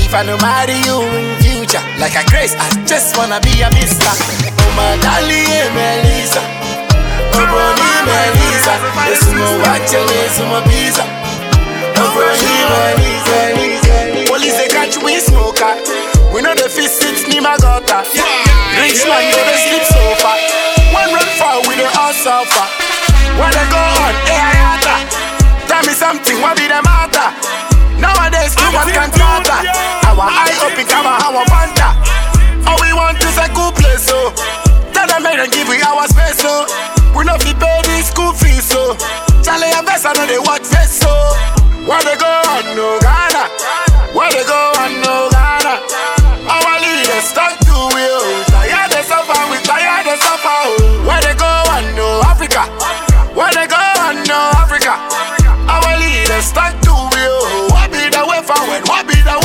[0.03, 0.99] If I no marry you
[1.65, 4.05] future, like a grace, I just wanna be a mister.
[4.05, 6.41] Oh my darling, Melissa.
[7.33, 8.73] Oh Bonnie Melissa.
[9.33, 11.05] No watch and it's no pizza.
[11.97, 14.29] Oh Bonnie Melissa.
[14.29, 15.73] Police they catch we smoker.
[16.33, 18.05] We know the fist sits near my gutter.
[18.77, 20.33] Rich man go to sleep sofa.
[20.93, 22.65] One run far with the all suffer.
[23.41, 24.75] When they go on, hey, I
[25.67, 27.55] Tell me something, what be the matter?
[27.99, 29.59] Nowadays, too much can matter.
[30.15, 31.43] Our eye up in camera, our
[31.85, 32.67] fanta.
[32.67, 34.31] All we want is a cool place, so.
[34.93, 36.65] Tell them, them give we our space, so.
[37.15, 38.95] We not be pay the school fees, so.
[39.43, 41.11] Charlie and I know they watch face, so.
[41.85, 43.43] Where they go on, no Ghana.
[44.17, 45.75] Where they go on, no Ghana.
[46.49, 48.25] Our leaders stuck to will.
[48.49, 50.49] Tired they suffer, we tired they suffer.
[50.49, 51.05] oh.
[51.05, 52.65] Where they go on, no Africa.
[53.37, 54.97] Where they go on, no Africa.
[55.69, 57.69] Our leaders stuck to will.
[57.69, 58.81] What be the way forward?
[58.89, 59.37] What be the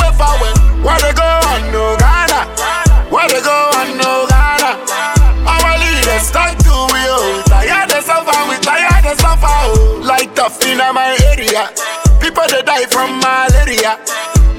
[11.41, 13.97] People they die from malaria.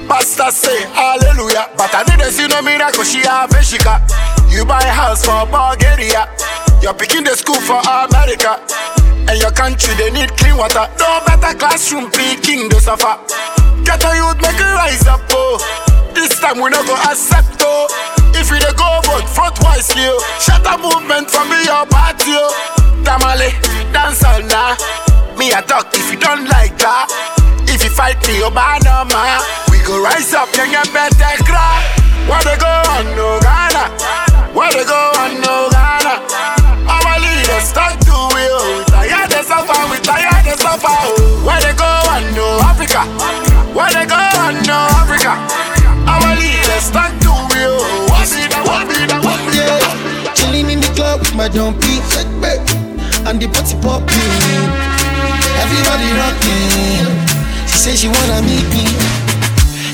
[0.07, 3.03] Pastor say hallelujah, but I didn't see no miracle.
[3.07, 4.03] She have shika.
[4.51, 6.27] You buy house for Bulgaria.
[6.81, 8.59] You're picking the school for America.
[9.31, 10.83] And your country they need clean water.
[10.99, 13.15] No better classroom picking the suffer.
[13.87, 15.55] Get a youth make it rise up, oh.
[16.13, 17.87] This time we not go accept, oh.
[18.35, 20.19] If we dey go vote, vote wisely, oh.
[20.43, 22.51] Shut a movement from me your party, oh.
[23.07, 23.55] Tamale,
[23.95, 24.75] dance all now.
[25.43, 27.11] Me a talk if you don't like that.
[27.67, 29.43] If you fight me, oh, Obama, oh, man.
[29.67, 31.83] We go rise up, young and better cry.
[32.31, 33.91] Where they go on, no Ghana.
[34.55, 36.23] Where they go on, no Ghana.
[36.87, 38.87] Our leaders stuck to will.
[38.87, 40.87] Tired they suffer, we tired they suffer.
[40.87, 41.11] oh.
[41.43, 43.03] Where they go on, no Africa.
[43.75, 45.35] Where they go on, no Africa.
[46.07, 47.83] Our leaders stuck to will.
[48.07, 49.75] What be the, what be the, what be the?
[50.23, 51.99] Yeah, chilling in the club with my jumpy
[53.27, 55.02] and the party popping.
[55.63, 57.07] Everybody rocking.
[57.67, 58.83] She say she wanna meet me.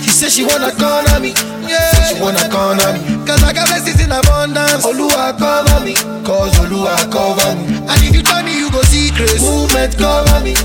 [0.04, 1.34] She say she wanna corner me.
[1.70, 3.00] Yeah, she wanna corner me.
[3.26, 4.82] Cause I got blessings in abundance.
[4.86, 5.94] Oluwa cover me.
[6.26, 7.78] Cause Oluwa cover me.
[7.86, 10.58] And if you tell me you go see grace, movement cover me.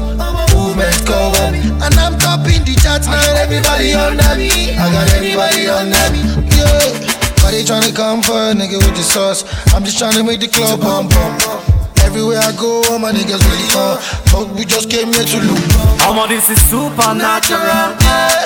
[0.56, 1.60] Movement cover me.
[1.84, 3.20] And I'm topping the charts now.
[3.44, 4.72] Everybody under me.
[4.72, 6.20] I got everybody under me.
[6.56, 7.12] Yeah.
[7.44, 9.44] Why they tryna come for a nigga with the sauce?
[9.74, 11.83] I'm just tryna make the club bump bump.
[12.14, 14.46] Everywhere I go, all my niggas really uh, on.
[14.46, 15.58] But we just came here to loot.
[16.06, 17.90] Omo, this is supernatural.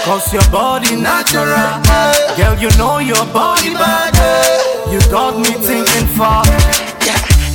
[0.08, 1.76] Cause your body natural.
[2.32, 4.16] Girl, you know your body bad.
[4.88, 6.48] You got me thinking far.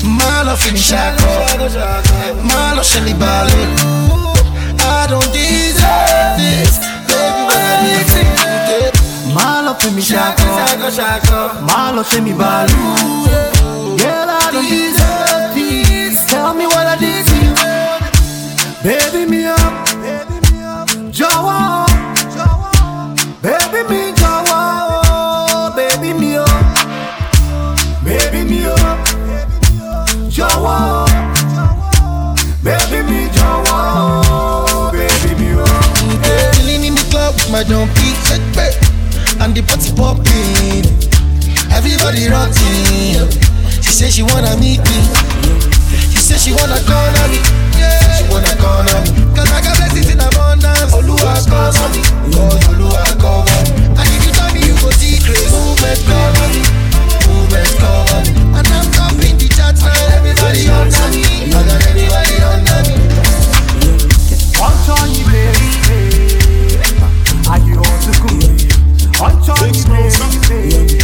[0.06, 1.26] Malo fini shako
[2.46, 3.58] Malo sheli balo
[4.86, 6.78] I don't deserve this
[7.10, 9.74] Baby, when I need you Malo
[10.92, 12.76] shako Malo fi mi balu
[13.98, 15.03] Girl, I don't deserve
[16.44, 17.56] Tell me what I did you
[18.84, 19.88] Baby, me up.
[21.16, 21.88] Jawa.
[23.42, 25.74] Baby, me Jawa.
[25.74, 26.50] Baby, me up.
[28.04, 29.08] Baby, me up.
[30.36, 31.08] Jawa.
[32.62, 34.92] Baby, me Jawa.
[34.92, 36.56] Baby, me up.
[36.56, 38.12] Chilling in the club with my jumpy
[39.42, 40.84] And the party popping.
[41.72, 43.32] Everybody rocking.
[43.82, 45.73] She say she wanna meet me
[46.38, 47.38] say she wanna corner me.
[47.78, 49.10] Yeah, she wanna corner me.
[49.38, 50.94] Cause I got blessings in abundance.
[50.94, 52.02] Oluwa cover me.
[52.34, 53.86] Cause Oluwa cover me.
[53.94, 55.52] And if you tell me you go see grace.
[55.54, 56.62] Movement cover me.
[57.30, 58.32] Movement cover me.
[58.58, 61.54] And I'm topping the charts now Everybody under me.
[61.54, 62.96] I got everybody under me.
[64.64, 65.70] Onchoni baby,
[67.52, 68.56] are you on the good?
[69.20, 71.03] Onchoni baby,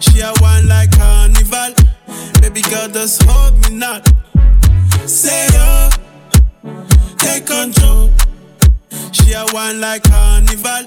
[0.00, 1.74] She a one like carnival.
[2.40, 4.00] Baby girl, just hold me now.
[5.06, 5.90] Say oh,
[7.18, 8.10] take control.
[9.12, 10.86] She a one like carnival.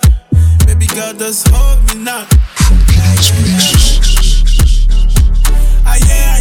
[0.65, 2.27] Baby girl, just hold me now.
[5.85, 6.36] Ah yeah.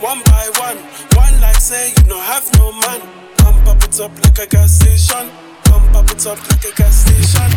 [0.00, 0.78] one by one.
[1.14, 3.00] One like say you no have no man.
[3.36, 5.30] Pump up it up like a gas station.
[5.64, 7.50] Pump up it up like a gas station.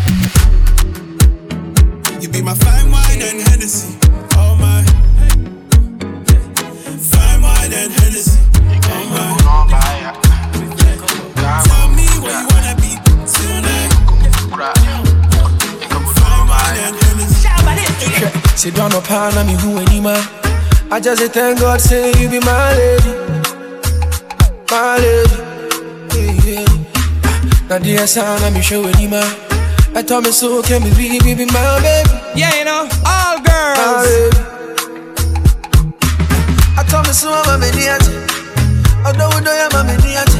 [2.20, 3.98] You be my fine wine and Hennessy,
[4.36, 4.84] oh my.
[7.12, 8.40] Fine wine and Hennessy,
[8.92, 9.82] oh my.
[11.64, 12.96] Tell me where you wanna be
[13.28, 13.92] tonight.
[16.16, 17.48] Fine wine and Hennessy.
[18.56, 20.22] Sit down, no pan, I'm you who anymore.
[20.94, 23.18] I just say thank God, say you be my lady,
[24.70, 25.36] my lady.
[26.14, 27.66] Yeah, yeah.
[27.66, 29.18] Now the sound I'm showing you my.
[29.96, 32.14] I told me so can be be be be my baby.
[32.38, 34.06] Yeah, you know, all girls.
[36.78, 37.98] I told me so I'm a maniac.
[39.02, 40.30] Although we know I'm a maniac.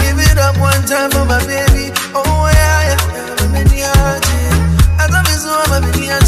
[0.00, 1.92] Give it up one time for my baby.
[2.16, 4.24] Oh yeah, yeah, I'm a maniac.
[4.96, 6.24] I told me so I'm a maniac.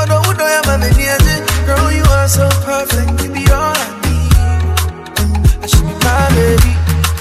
[0.00, 1.20] Although we know I'm a maniac.
[1.68, 3.10] Girl, you so perfect.
[3.22, 4.34] You be all I need.
[5.62, 6.72] And she be my baby.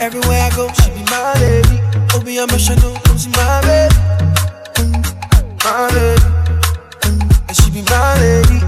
[0.06, 1.82] Everywhere I go, she be my baby.
[2.14, 3.98] Oh, be emotional, she my baby.
[5.66, 6.22] My baby.
[7.48, 8.60] And she be my lady.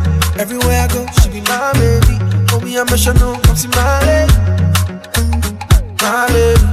[0.42, 2.18] Everywhere I go, she be my baby.
[2.52, 4.34] Oh, be emotional, come see my lady.
[6.02, 6.66] My lady.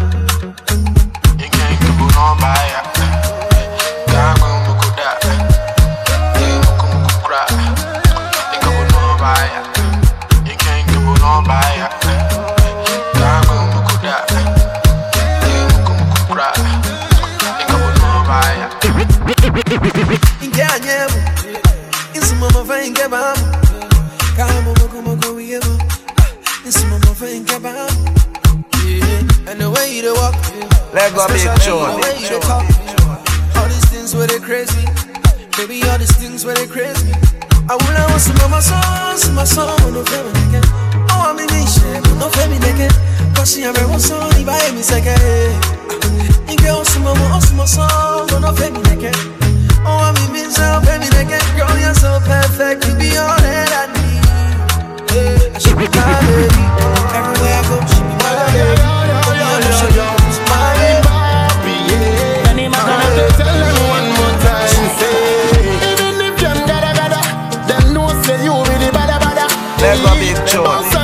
[1.45, 2.09] Inge anyemo.
[2.89, 2.98] Insu
[22.41, 23.47] mama fa inge bamu.
[24.37, 25.75] Kama moko moko wiemo.
[26.65, 27.15] Insu mama
[27.61, 28.09] bamu.
[29.49, 30.35] And the way you walk.
[30.93, 32.41] Let go, big especially Joe, the way big you dey Joe.
[32.41, 32.67] talk.
[33.57, 34.85] All these things where they crazy.
[35.57, 37.13] Baby, all these things where they crazy.
[37.69, 40.61] I will I want some mama song, some my song, no neke.
[41.13, 42.89] Oh, I'm in this shit, no femi neke.
[43.37, 45.21] Cause she have one song, if I me second.
[46.49, 46.65] Inge
[47.05, 49.13] mo osuma song, no femi neke.
[49.85, 51.39] Oh, I'm this so femi neke.
[51.57, 54.25] Girl, you're so perfect, you be all that I need.
[55.15, 56.63] Yeah, and she be my baby.
[57.17, 58.85] Everywhere I go, she be my baby.
[58.85, 60.01] Oh, yeah, yeah, she be
[60.51, 61.09] my baby.
[69.79, 70.98] Tell them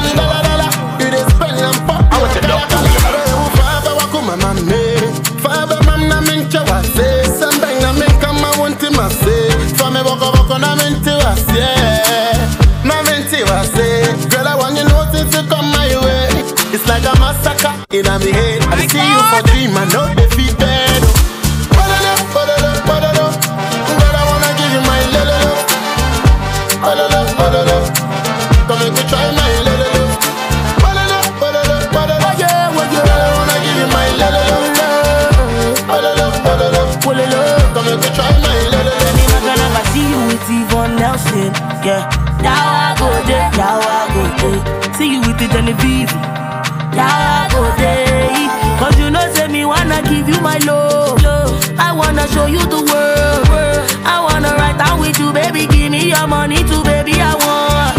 [16.94, 21.02] like a massacre in my head I see you for dream I know dead
[21.74, 22.14] Badalo,
[22.86, 23.26] badalo,
[24.14, 25.52] I wanna give you my lelelo.
[26.84, 27.78] Badalo, badalo.
[28.68, 29.50] Come try my.
[30.82, 32.30] Badalo, badalo, badalo.
[32.94, 34.58] Girl, I wanna give you my lelelo.
[35.90, 36.82] Badalo, badalo.
[37.74, 38.94] Come make me try my lelelo.
[39.10, 41.50] Anytime I see you with Yvonne Nelson,
[41.86, 42.06] yeah.
[42.42, 44.94] Now I go there, now I go there.
[44.94, 46.12] See you with the Genevieve,
[46.96, 48.78] now I go there.
[48.78, 51.22] Cause you know, say me wanna give you my love.
[51.78, 53.46] I wanna show you the world.
[54.06, 55.66] I wanna ride down with you, baby.
[55.66, 57.14] Give me your money too, baby.
[57.20, 57.96] I want.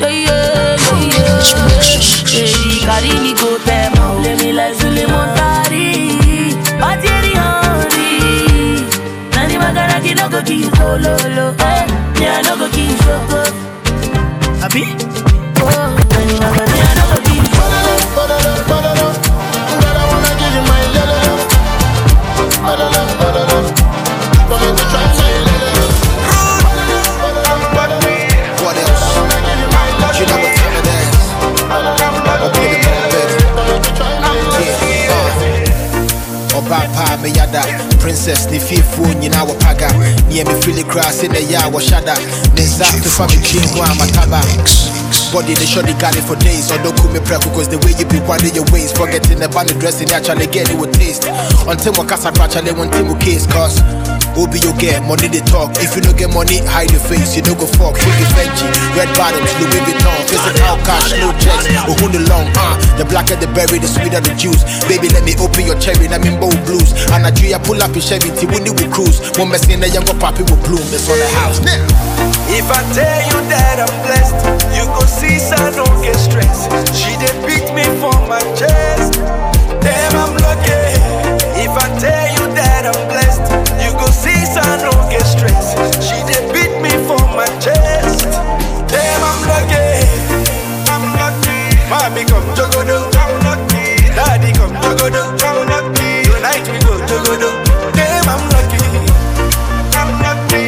[0.00, 1.88] Yeah, yeah, yeah, yeah.
[2.28, 3.92] Baby, carry me go them.
[4.22, 6.54] Let me like Suleiman Tari.
[6.80, 8.86] Batieri honey.
[9.34, 11.46] Nani magana ki no go kill you solo, lo.
[11.58, 11.86] Eh,
[12.18, 13.42] me I no go kill you solo.
[14.64, 15.27] Abi?
[37.36, 37.62] Yada
[38.00, 39.88] princess ne fiefuo nyinaa wɔ paga
[40.28, 42.14] neɛ mefili koraa sɛ na ɛyɛ a wɔhyada
[42.54, 44.40] ne nsa fefa me tiri ho a mataba
[45.32, 46.70] Body they they got it for days.
[46.72, 48.96] Although cool me prep cause the way you be winding your waist.
[48.96, 51.28] Forgetting about the dressing, actually get it with taste.
[51.68, 53.76] Until my casa actually one thing with case cause
[54.38, 55.74] Obi you get money they talk.
[55.82, 57.34] If you don't get money, hide your face.
[57.34, 57.98] You don't go fuck.
[57.98, 61.66] It Fenty, red bottoms, Louis Vuitton, physical cash, no checks.
[61.90, 64.62] Oh who the long, uh, the blacker the berry, the sweeter the juice.
[64.86, 66.94] Baby, let me open your cherry, let me bow blues.
[67.10, 67.34] And I
[67.66, 69.18] pull up your Chevy, Tiwini will cruise.
[69.36, 70.86] One messy in the younger poppy will bloom.
[70.94, 71.82] It's on the house now.
[72.48, 74.38] If I tell you that I'm blessed,
[74.72, 76.70] you go see so don't get stressed.
[76.94, 79.18] She did beat me for my chest.
[79.82, 81.28] Damn, I'm lucky.
[81.60, 83.44] If I tell you that I'm blessed,
[83.82, 83.87] you
[84.58, 85.78] I don't get stressed.
[86.02, 86.18] She
[86.52, 88.26] beat me for my chest.
[88.90, 90.02] Damn, I'm lucky.
[90.90, 91.86] I'm lucky.
[91.94, 94.02] Come I'm lucky.
[94.58, 96.26] Come I'm lucky.
[96.26, 96.98] Tonight we go.
[97.94, 98.82] Damn, I'm lucky.
[99.94, 100.64] I'm lucky.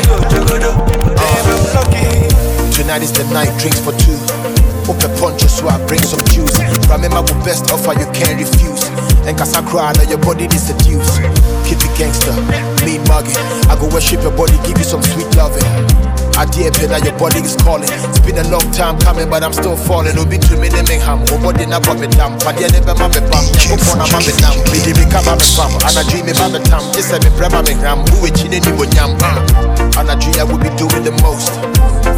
[0.03, 0.69] go.
[1.15, 2.29] Damn, I'm lucky.
[2.75, 4.34] Tonight is the night, drinks for two.
[5.25, 6.53] Punch so I bring some juice.
[6.93, 8.85] Remember the best offer you can't refuse.
[9.25, 11.17] And cause I cry, now your body is seduced.
[11.65, 12.37] Keep it gangster,
[12.85, 13.33] mean mugging.
[13.73, 15.65] I go worship your body, give you some sweet loving.
[16.37, 17.89] I pay that your body is calling.
[17.89, 20.13] It's been a long time coming, but I'm still falling.
[20.21, 21.25] Obi to me, name ham.
[21.33, 22.37] Oh, body na down.
[22.45, 23.49] But yeah, never mammy bam.
[23.57, 24.29] Never phone a mammy.
[24.69, 25.73] Me, they become mammy fam.
[25.89, 26.85] And I dream me mammy tam.
[26.93, 28.05] Just say me pre mammy ram.
[28.13, 29.17] Who it chin any one yam.
[29.25, 29.97] Uh.
[29.97, 31.49] And I dream I will be doing the most.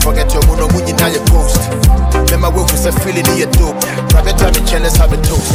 [0.07, 1.59] Forget your mono when you now your post.
[2.31, 3.75] Remember, we was a feeling in your dope.
[4.15, 5.51] Private time in channels have a toast.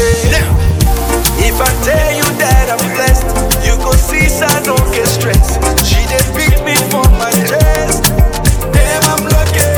[1.39, 3.31] If I tell you that I'm blessed,
[3.63, 5.55] you go see so I don't get stressed.
[5.87, 8.11] She did beat me for my chest.
[8.75, 9.71] Damn, I'm lucky.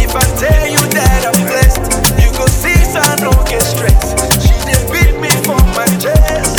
[0.00, 1.84] If I tell you that I'm blessed,
[2.24, 4.16] you go see so I don't get stressed.
[4.40, 6.56] She did beat me for my chest.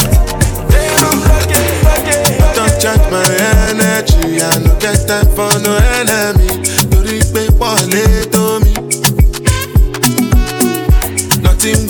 [0.70, 1.58] Damn, I'm lucky,
[1.90, 2.22] lucky.
[2.54, 3.26] Don't judge my
[3.74, 6.71] energy, I no get time for no enemy.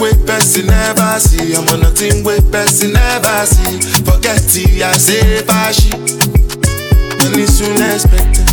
[0.02, 3.80] Wey person never see, ọmọ nothing wey person never see.
[4.06, 5.92] Forget it, I say fàṣì.
[7.20, 8.48] Money soon expected.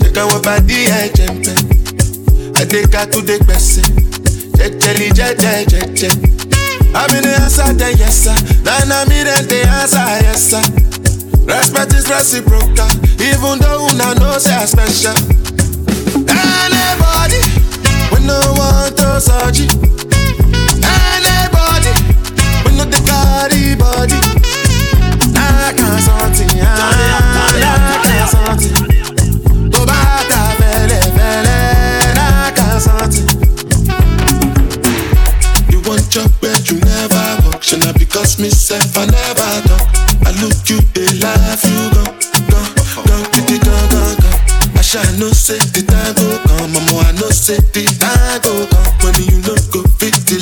[0.00, 1.56] Jẹ́ káwọn bá dí ẹ̀jẹ̀ ń pẹ́.
[2.60, 3.84] Adéka tó dé gbẹ̀sẹ̀.
[4.58, 6.12] Jẹ́jẹ́lì jẹ́jẹ́ jẹ́jẹ́.
[7.00, 8.36] Àmì ni answer then yes sir.
[8.64, 10.62] Nana mi then dey answer yes sir.
[11.46, 12.88] Respect is reciprocal,
[13.20, 15.16] even though una know say I special.
[16.24, 17.40] Anybody,
[18.12, 19.68] we no want to surgery.
[22.76, 24.18] No dey carry body.
[25.36, 26.50] I can't something,
[29.88, 31.02] I can't fẹ́lẹ́,
[32.16, 33.28] I can't something.
[35.70, 36.14] You want
[36.70, 37.24] you never
[37.78, 39.84] na because me sef I never talk.
[40.26, 42.04] I look you, dey laugh you go,
[42.50, 42.60] go,
[43.06, 44.30] go, kitty go, go, go.
[44.78, 48.52] I shall know say the time go come, mama I know say the time go
[48.72, 48.90] come.
[49.02, 50.38] When you no go fit the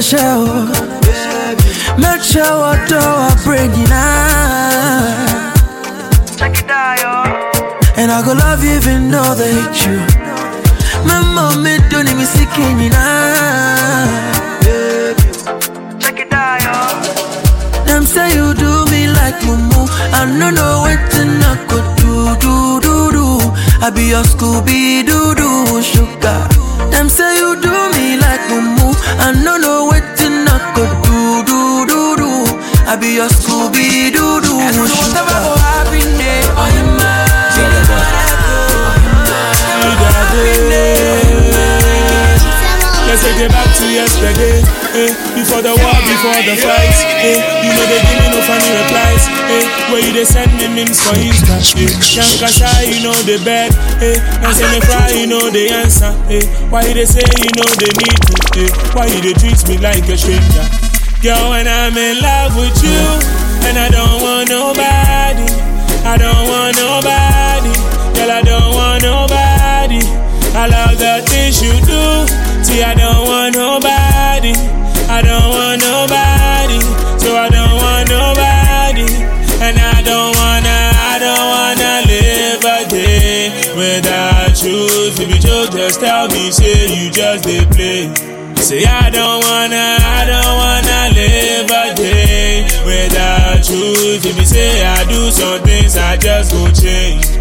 [0.00, 0.44] koko show.
[0.48, 0.66] Oh.
[1.98, 4.00] Make sure what do I bring you now.
[4.72, 5.52] Ah?
[6.36, 7.98] Check it out.
[7.98, 9.98] And I go love you even though they hate you.
[11.06, 12.48] My mommy don't even see
[12.82, 14.40] you now.
[15.98, 17.84] Check it out, yo.
[17.84, 19.88] Them say you do me like mumu.
[20.12, 21.22] I don't know what to
[21.68, 22.12] go do
[22.44, 23.26] do do do.
[23.82, 26.59] I be your Scooby Doo Doo sugar.
[27.00, 28.92] Them say you do me like mumu.
[29.24, 32.30] I don't know what to not go do do do do.
[32.84, 36.19] I be your Scooby Doo Doo Whatever go happen
[43.20, 44.64] Take it back to yesterday.
[44.96, 46.96] Eh, before the war, before the fight.
[47.20, 49.24] Eh, you know they give me no funny replies.
[49.52, 51.60] Eh, where you they send me memes for Insta.
[51.76, 53.70] Eh, Yankasa, you know they beg.
[54.00, 56.10] Eh, and say me fry, you know they answer.
[56.32, 56.40] Eh,
[56.72, 58.36] why you they say you know they need me?
[58.64, 60.64] Eh, why you they treat me like a stranger?
[61.20, 63.04] Girl, when I'm in love with you,
[63.68, 65.44] and I don't want nobody.
[66.08, 67.72] I don't want nobody.
[68.16, 70.00] Girl, I don't want nobody.
[70.56, 72.24] I love the things you do.
[72.70, 74.54] See, I don't want nobody.
[75.10, 76.78] I don't want nobody.
[77.18, 79.10] So I don't want nobody.
[79.58, 80.78] And I don't wanna,
[81.10, 84.86] I don't wanna live a day without you.
[85.10, 88.06] If you just tell me, say you just they play.
[88.62, 94.14] Say I don't wanna, I don't wanna live a day without you.
[94.14, 97.39] If you say I do some things, I just go change.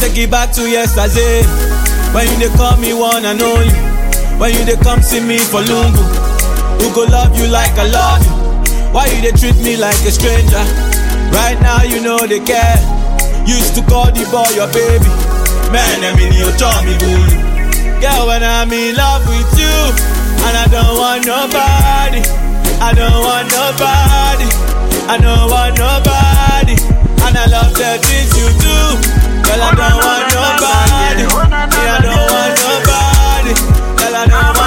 [0.00, 1.44] Take it back to yesterday.
[2.16, 3.68] When you they call me one and only.
[4.40, 6.00] When you they come see me for lungu.
[6.80, 8.32] Who go love you like I love you?
[8.96, 10.64] Why you they treat me like a stranger?
[11.36, 12.80] Right now you know they care.
[13.44, 15.12] Used to call the boy your baby.
[15.68, 18.00] Man, I mean you told me boo.
[18.00, 19.76] Girl, when I'm in love with you,
[20.48, 22.24] and I don't want nobody.
[22.80, 24.48] I don't want nobody.
[25.04, 26.76] I don't want nobody.
[27.20, 29.29] And I love the things you do.
[29.50, 31.26] Girl, I don't want nobody.
[31.26, 33.52] Yeah, I don't want nobody.
[33.98, 34.59] Girl, I don't want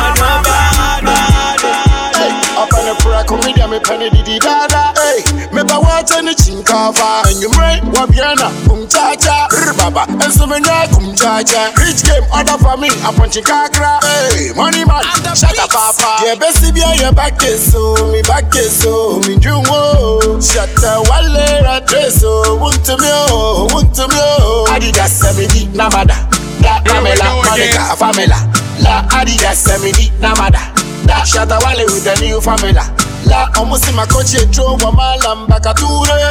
[3.69, 4.93] with me penny di dada.
[4.95, 7.23] Hey, me ba watch any chinkava.
[7.27, 9.47] And you may wabiana, um cha cha,
[9.77, 10.05] baba.
[10.09, 11.71] And so many kum cha cha.
[11.79, 13.99] Rich game order for me, up on chikakra.
[14.03, 15.03] Hey, money man,
[15.35, 16.25] shut up, papa.
[16.25, 20.41] Yeah, best be on your back so, me back so, me jungo.
[20.41, 24.65] Shut the wale ratreso, want to me, oh, want to me, oh.
[24.69, 26.15] Adidas 70, namada.
[26.61, 28.39] Da Pamela, Monica, Pamela.
[28.81, 30.73] La Adidas 70, namada.
[31.05, 32.92] Da Shatta Wale with the new formula.
[33.27, 33.49] La.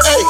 [0.03, 0.23] Hey,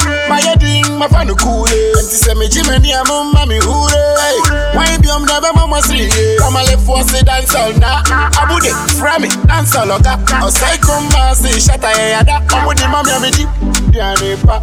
[1.37, 1.67] cool.
[1.67, 3.89] Anti Semi Jimmy, I'm mommy hure.
[3.89, 4.37] Hey,
[4.75, 6.09] why be on the mama see?
[6.37, 8.01] Come a left for say dance all na.
[8.39, 10.19] Abude, Frame, dance all oga.
[10.43, 12.45] O say come ma say Shatta Yada.
[12.47, 13.49] Abude, mommy, I'm a deep.
[13.91, 14.61] Diane pa.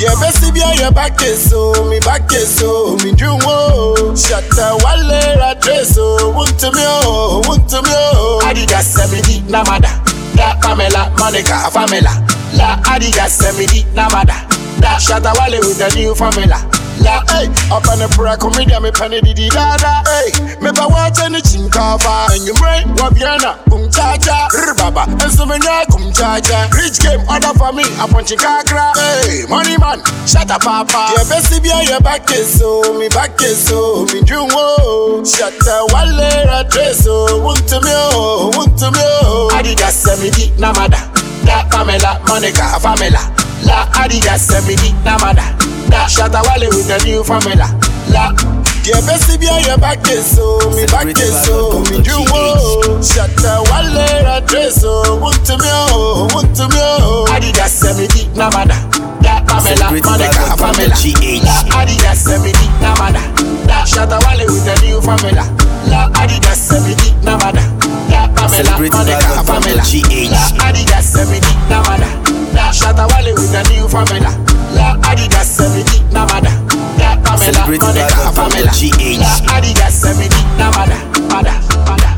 [0.00, 3.94] Yeah, best be your back is so, me back is so, me dream oh.
[3.96, 4.12] wo.
[4.14, 6.32] Shatta Wale, Ratreso, oh.
[6.34, 8.40] want to me, oh, want to me, oh.
[8.44, 10.13] Adidas 70, Namada.
[10.34, 12.22] Da Pamela, Monica, Pamela.
[12.54, 14.46] La Adidas 70, Namada.
[14.80, 16.83] Da Shatta Wale with the new formula.
[17.02, 20.02] La hey, up on the prayer comedian, me penny di di da da.
[20.06, 20.30] Hey,
[20.62, 22.30] me ba watch any chinkava.
[22.30, 25.10] And you may wabiana, kum cha cha, baba.
[25.10, 26.68] And so many kum cha cha.
[26.72, 28.94] Rich game order for me, up on chikakra.
[28.94, 31.12] Hey, money man, shut up, papa.
[31.16, 35.24] Yeah, best be your back is so, me back is so, me jungo.
[35.26, 39.50] Shut the wale ratreso, want to me, oh, want to me, oh.
[39.52, 41.10] Adidas 70, namada.
[41.44, 43.20] Da Pamela, Monica, Pamela.
[43.64, 45.73] La Adidas 70, namada.
[45.94, 47.70] Da Shatta Wale with the new formula.
[48.10, 48.34] La
[48.82, 52.82] yeah, best be on your back is so, me back is so, me do oh.
[52.82, 52.98] jungo.
[52.98, 57.30] Shatta Wale ratreso, oh, want to me, oh, want to me, oh.
[57.30, 58.74] Adidas 70, namada.
[59.22, 60.98] Da Pamela, Monica, Pamela.
[61.46, 63.22] La Adidas 70, namada.
[63.64, 65.46] Da Shatta Wale with the new formula.
[65.86, 67.62] La Adidas 70, namada.
[68.10, 69.82] Da Pamela, Monica, Pamela.
[70.28, 72.10] La Adidas 70, namada.
[72.52, 74.53] Da Shatta Wale with the new formula.
[74.74, 76.50] La Adidas 70, namada.
[76.98, 78.72] Da Pamela, Monica, Pamela.
[79.18, 80.96] La Adidas 70, namada.
[81.30, 82.16] Mada, mada.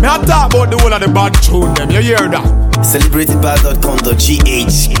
[0.00, 2.44] Me a talk about the whole of the bad tune them, you hear that?
[2.82, 4.92] Celebratedbad.com.gh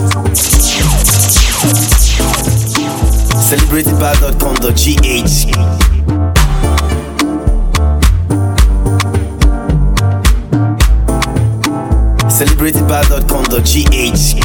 [3.53, 5.53] Celebratedbad.com.gh
[13.13, 14.41] Celebratedbad.com.gh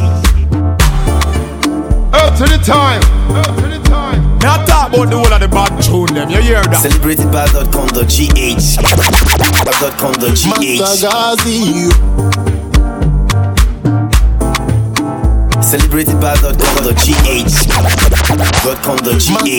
[2.13, 3.01] Up to the time.
[3.35, 4.21] Up to the time.
[4.39, 6.83] Me a talk about the whole of the bad tune them, you hear that?
[6.83, 9.91] Celebratedbad.com.gh Master
[11.07, 11.89] Gazi,
[15.67, 17.51] Celebratedbad.com.gh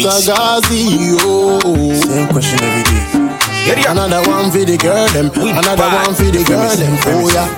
[0.04, 1.92] Master Gazi, oh.
[1.94, 3.84] Same question every day.
[3.86, 6.96] Another one for the girl them, another one for the girl them.
[7.12, 7.48] Oh yeah.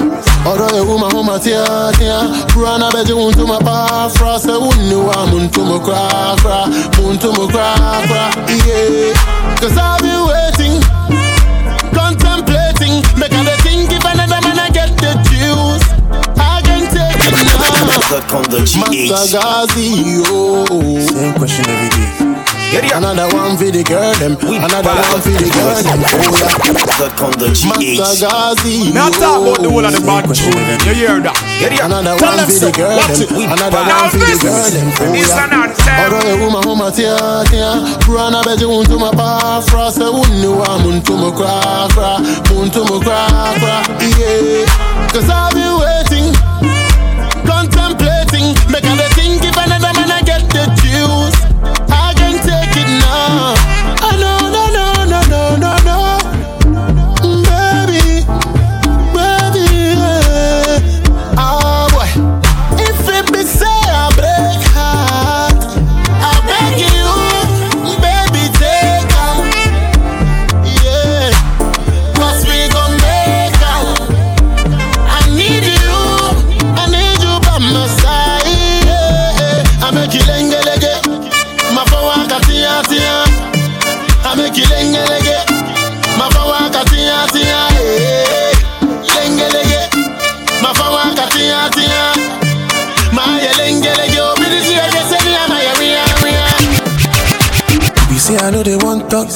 [0.50, 1.64] Ọ̀rọ̀ ewu ma ho ma tíá
[1.98, 2.18] tíá.
[2.52, 3.76] Kúrò náà bẹ́ẹ̀ tí wọ́n tún ma bá
[4.14, 4.34] fura.
[4.44, 6.02] Ṣé wọ́n ní wa mú tún mo kúrá
[6.42, 6.60] kúrá?
[6.98, 7.70] Mú tún mo kúrá
[8.08, 8.24] kúrá.
[8.66, 9.14] Yeah.
[9.60, 10.76] Cause I've been waiting,
[11.94, 12.94] contemplating.
[13.20, 13.89] Make I dey think
[18.10, 18.18] now.
[18.18, 20.98] Master Gazi, oh.
[21.00, 22.26] Same question every day.
[22.94, 25.98] Another one for the girl them, another one for the girl them.
[26.06, 27.98] Oh yeah.
[27.98, 30.54] Master Gazi, Me a talk about the whole of the bad tune
[30.86, 31.34] you hear that?
[31.82, 34.86] Another Tell one for the girl them, another one for the this girl is- them.
[34.90, 35.44] Oh this yeah.
[35.44, 35.98] an anthem.
[36.00, 37.16] Ọ̀rọ̀ ewu ma ho ma tíá
[37.50, 37.70] tíá.
[38.06, 39.86] Kúrò náà bẹ́ẹ̀ tí wọ́n tún ma bá fura.
[39.90, 42.12] Ṣé wọ́n ní wa mú tún mo kúrá kúrá?
[42.50, 43.22] Mú tún mo kúrá
[43.60, 43.76] kúrá.
[44.18, 44.66] Yeah.
[45.12, 46.09] Cause I've been waiting,
[48.40, 48.72] contemplating.
[48.72, 49.09] Make I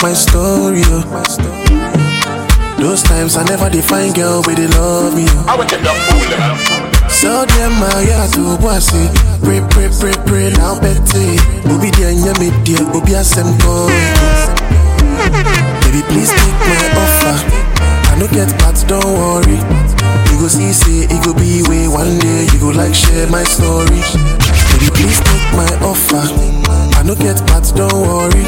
[0.04, 1.00] my story, oh.
[2.76, 5.24] Those times I never define girl, but they love me.
[5.48, 6.28] I will get that fool.
[7.08, 9.08] So them my yeah to bossy.
[9.40, 11.40] Pray, pray, pray, pray, now betty.
[11.72, 13.88] Obi dia nyame dia, obi asem go.
[15.88, 17.36] Baby, please take my offer.
[18.12, 19.56] I no get but don't worry.
[19.56, 22.44] You go see, say it go be way one day.
[22.52, 24.04] You go like share my story.
[24.68, 26.28] Baby, please take my offer.
[26.92, 28.44] I no get but don't worry.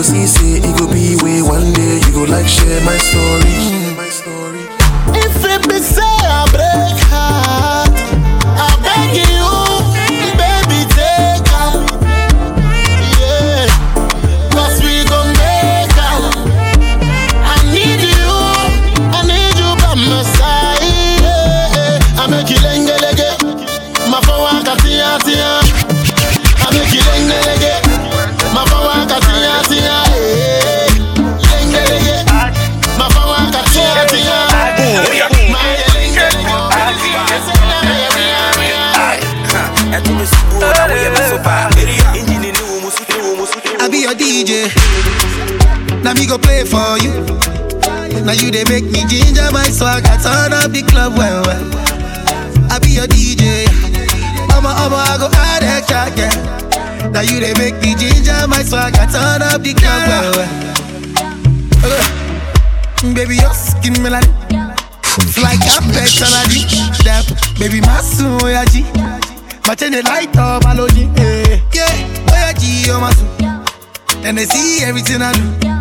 [0.00, 2.00] Go see, say it go be way one day.
[2.06, 3.52] You go like share my story.
[5.12, 7.39] If it be say I break heart,
[46.30, 47.10] go play for you.
[48.22, 50.06] Now you they make me ginger my swag.
[50.06, 51.64] I turn up the club well well.
[52.70, 53.66] I be your DJ.
[54.54, 57.10] I'ma I'ma I go add extra yeah.
[57.10, 58.94] Now you they make me ginger my swag.
[58.94, 60.52] I turn up the club well well.
[61.82, 64.30] Uh, baby your skin melody.
[65.34, 66.62] Like a personality.
[67.02, 67.26] That
[67.58, 68.86] baby my soon yeah G.
[69.66, 71.10] My chain the light up melody.
[71.18, 72.30] Yeah yeah.
[72.30, 74.22] Oh yeah G oh my soon.
[74.22, 75.79] Then they see everything I do.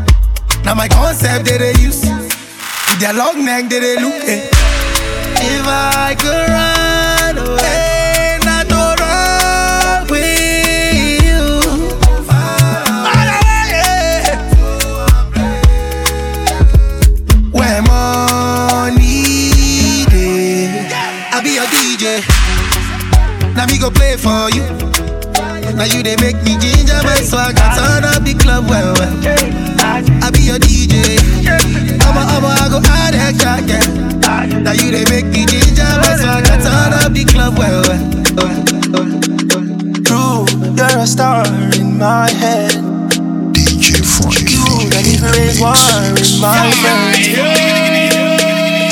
[0.70, 2.06] Now my concept that they use.
[2.06, 4.54] With their long neck that they look at.
[5.42, 7.90] If I could run away.
[23.56, 24.62] Now me go play for you.
[25.74, 27.58] Now you they make me ginger my swag.
[27.58, 29.79] I turn up the club well well.
[30.24, 31.20] I be your DJ.
[32.08, 33.84] I'ma I'ma I go add extra yeah.
[34.64, 36.48] Now you they make me ginger my swag.
[36.48, 38.04] I turn up the club well well.
[40.08, 40.48] True,
[40.78, 41.46] you're a star
[41.76, 42.72] in my head.
[43.52, 44.48] DJ Frank.
[44.50, 47.36] You can even raise war in my friends.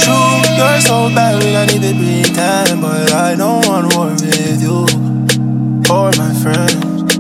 [0.04, 2.82] True, you're so bad, we don't even pretend.
[2.82, 4.86] But I don't want war with you
[5.90, 7.16] or my friends.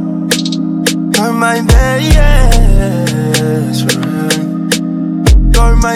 [1.17, 1.61] You're my
[3.57, 4.71] best friend.
[5.53, 5.95] You're my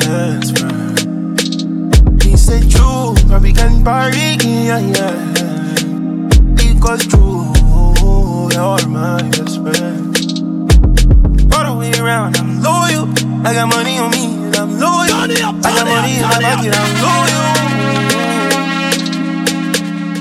[0.00, 2.22] best friend.
[2.22, 5.14] He said true, but we can party, yeah, yeah.
[6.54, 7.52] Because true,
[8.54, 10.16] you're my best friend.
[11.52, 13.06] All the way around, I'm loyal.
[13.46, 15.12] I got money on me, and I'm loyal.
[15.12, 17.44] I got money in my pocket, I'm loyal.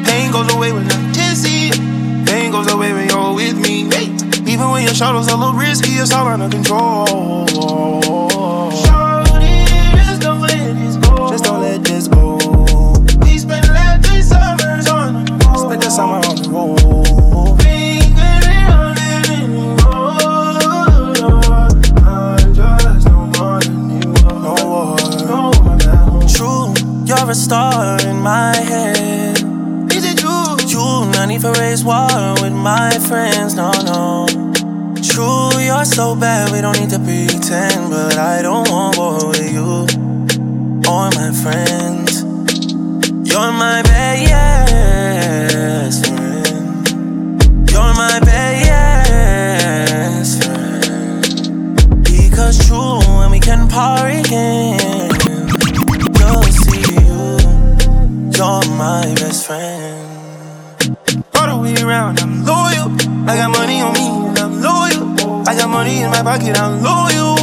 [0.06, 1.72] Pain goes away when I'm tipsy.
[2.26, 3.90] Pain goes away when you're with me.
[3.90, 4.13] Hey.
[4.54, 7.08] Even when your shadows are a little risky, it's all under control.
[8.70, 9.66] Shorty,
[9.98, 11.30] just don't let this go.
[11.32, 12.38] Just don't let this go.
[13.26, 15.58] We spent last three summers on the road.
[15.58, 16.78] Spent the summer on the road.
[17.64, 20.22] Fingering on it anymore.
[22.06, 24.38] I just don't want anymore.
[24.38, 24.98] No more.
[25.26, 26.22] No more now.
[26.28, 26.76] True,
[27.08, 29.38] you're a star in my head.
[29.92, 30.58] Is it true?
[30.70, 33.56] True, not need for raise war with my friends.
[33.56, 34.43] No, no.
[35.14, 37.92] True, you're so bad, we don't need to pretend.
[37.92, 39.86] But I don't want war with you
[40.90, 42.24] or my friends.
[43.30, 47.70] You're my best friend.
[47.70, 52.04] You're my best friend.
[52.04, 55.12] Because true, when we can party again,
[56.18, 57.38] you'll see you.
[58.36, 60.10] You're my best friend.
[61.36, 62.90] All the way around, I'm loyal.
[63.30, 63.63] I got money
[66.34, 67.36] money in pocket, I'm loyal.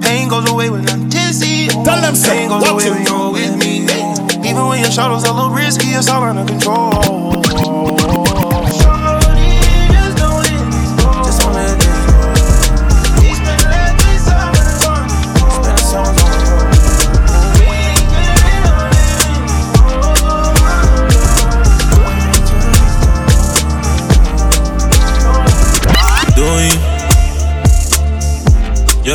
[0.00, 1.68] Pain goes away when I'm tipsy.
[1.68, 2.30] Tell them so.
[2.30, 2.90] Pain goes Watch away it.
[2.90, 4.48] when you're with me.
[4.48, 8.07] Even when your shadows a little risky, it's all under control.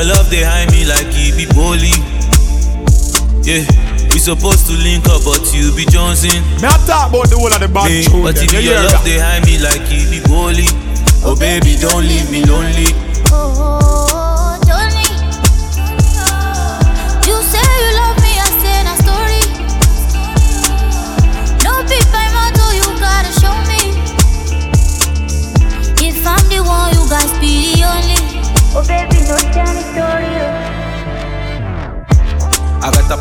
[0.03, 1.95] Your love they hide me like it be holy.
[3.47, 3.63] Yeah,
[4.11, 6.43] we supposed to link up, but you be Johnson.
[6.59, 8.35] Me I talk about the whole of the band yeah, children.
[8.35, 10.67] But if yeah, your yeah, love they hide me like it be holy.
[11.23, 12.91] Oh baby, don't leave me lonely.
[13.31, 13.79] Oh,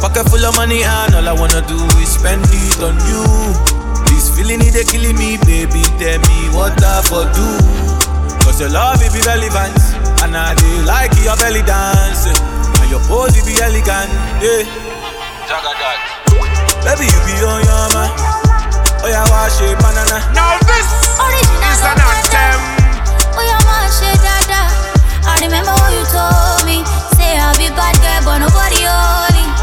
[0.03, 3.23] Pocket full of money and all I wanna do is spend it on you.
[4.11, 5.79] This feeling it they killing me, baby.
[6.03, 7.47] Tell me what I for do.
[8.43, 9.79] Cause your love it be relevant.
[10.27, 12.27] And I do like your belly dance.
[12.27, 14.11] And your pose it be elegant.
[14.43, 14.67] Yeah.
[16.83, 18.11] Baby, you be on your man,
[19.03, 20.19] Oh yeah, wash it, banana.
[20.35, 22.59] Now this Original is an anthem.
[23.39, 24.67] Oh yeah, wash it, dada.
[25.31, 26.83] I remember what you told me.
[27.15, 29.62] Say I'll be bad girl, but nobody holy.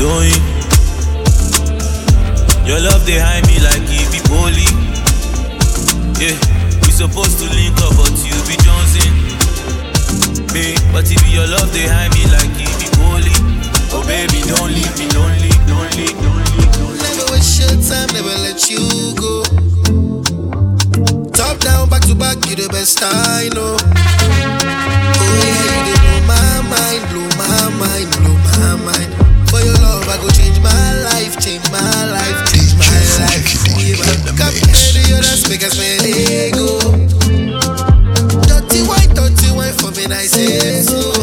[0.00, 0.40] doing.
[2.64, 4.64] Your love they hide me like it be bully.
[6.16, 6.32] Yeah,
[6.80, 9.12] we supposed to link up, but you be Johnson.
[10.56, 13.36] Me, but if your love they hide me like it be bully.
[13.92, 16.64] Oh baby, don't leave me lonely, lonely, lonely.
[16.72, 16.96] lonely.
[17.04, 18.80] Never waste your time, never let you
[19.20, 19.44] go.
[21.36, 23.76] Top down, back to back, you the best I know.
[23.76, 29.19] Oh yeah, you blow my mind, blow my mind, blow my mind.
[30.10, 31.78] Baba go change my life, change my
[32.10, 32.84] life, change my
[33.22, 33.46] life.
[34.26, 34.34] The
[36.02, 36.80] they go.
[38.42, 41.19] Dirty white, dirty white for me, I say so.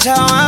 [0.00, 0.39] change how I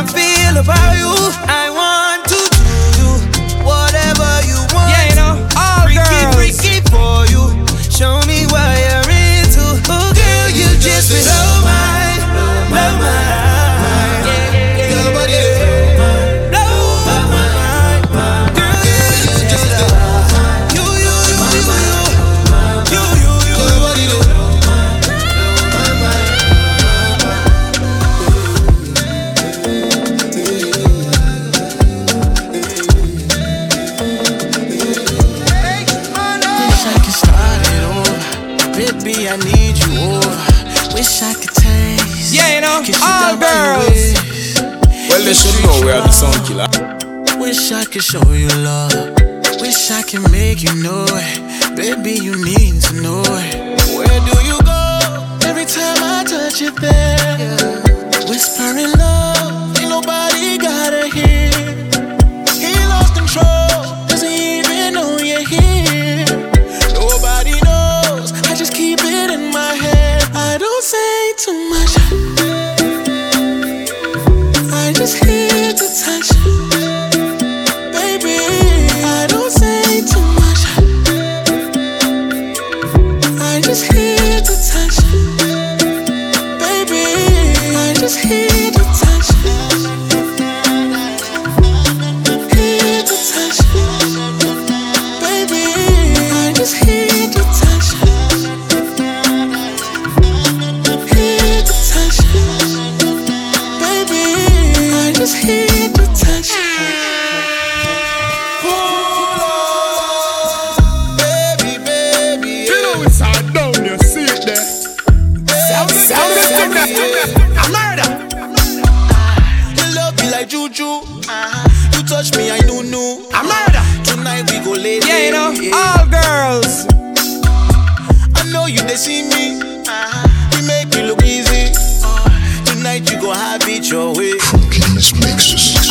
[133.23, 134.37] gon' have it your way.
[134.37, 135.82] Fucking mixes.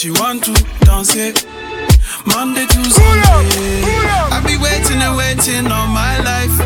[0.00, 0.52] She want to
[0.86, 1.44] dance it.
[2.24, 3.84] Monday to Sunday.
[4.32, 6.56] I be waiting and waiting all my life.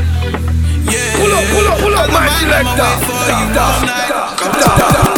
[0.87, 1.17] Yeah.
[1.19, 2.95] Pull up, pull up, pull up, my selector.
[3.27, 5.14] come da, da, da, da, da.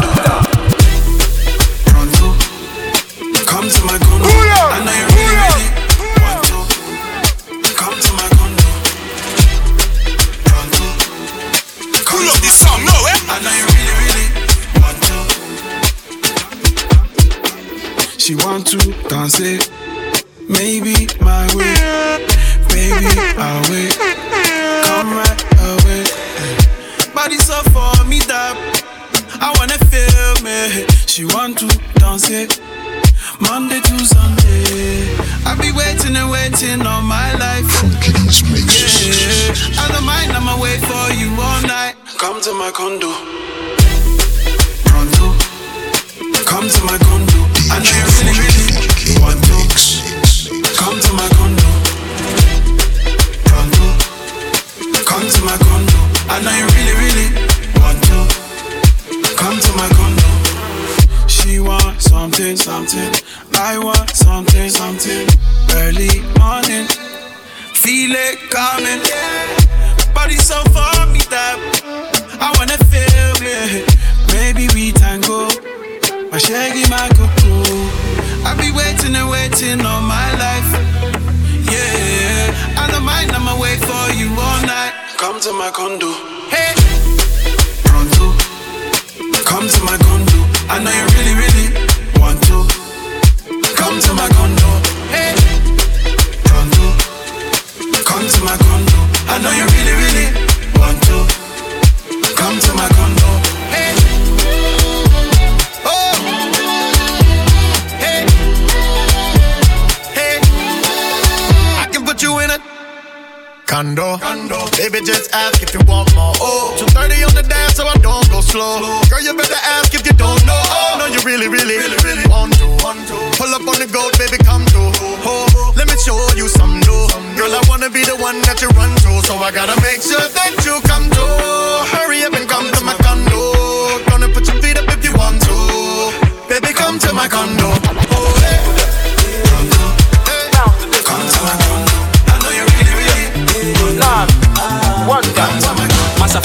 [137.17, 137.73] my condo.
[138.13, 138.37] Oh,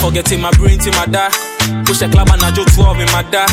[0.02, 1.30] forgetting my brain till my die.
[1.86, 3.46] Push a club and I do 12 in my die.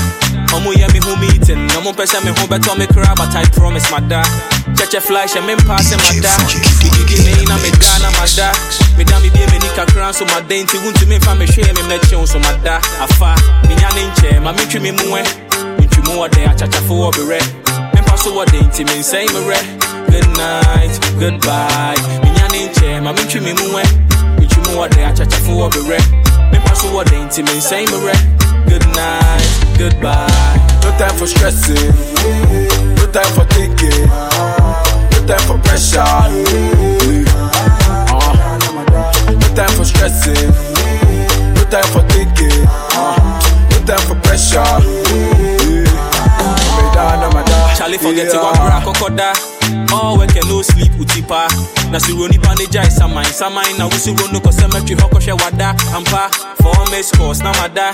[0.50, 1.66] Omo yeah me home eating.
[1.76, 4.26] No more pressure me home better me cry, but I promise my die.
[4.74, 6.42] Check a fly, she me pass in my die.
[6.80, 8.54] Gigi me na me die na my die.
[8.96, 10.78] Me da me be me nika crown so my dainty.
[10.78, 12.80] Won't you me fa me share me me chill so my die.
[12.98, 13.36] Afar,
[13.68, 15.47] me nyaninche, ma me twi me muwe.
[16.08, 17.38] Ntwi mu ode achacha fo obi re.
[17.92, 19.60] Me pa so me re.
[20.08, 22.00] Good night, goodbye.
[22.24, 23.12] Ma
[28.00, 28.16] me.
[28.68, 30.56] Good night, goodbye.
[30.82, 31.92] No time for stressing,
[32.96, 34.08] no time for thinking,
[35.12, 36.00] no time for pressure.
[38.08, 38.32] Uh,
[39.28, 40.48] no time for stressing,
[41.54, 42.64] no time for thinking,
[42.96, 43.40] uh,
[43.70, 45.37] no time for pressure.
[47.76, 49.32] Charlie forget to go crack kokoda.
[49.92, 51.48] All work and no sleep utipa.
[51.90, 56.28] Na si roni paneja is samai na wusi rono ko cemetery hoko she wada ampa
[56.60, 57.92] four miss course na mada.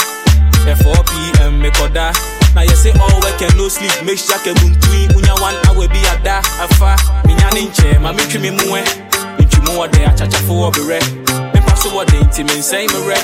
[0.66, 1.60] At 4 p.m.
[1.60, 2.10] me koda.
[2.54, 5.86] Now you say all work and no sleep make sure ke buntui unya one hour
[5.88, 6.96] be ada afa
[7.26, 8.82] minya ninche ma mitwi me muwe.
[9.38, 10.98] Mitwi mu ode achacha fo obere.
[11.54, 13.18] Me paso ode inti me nsai me re.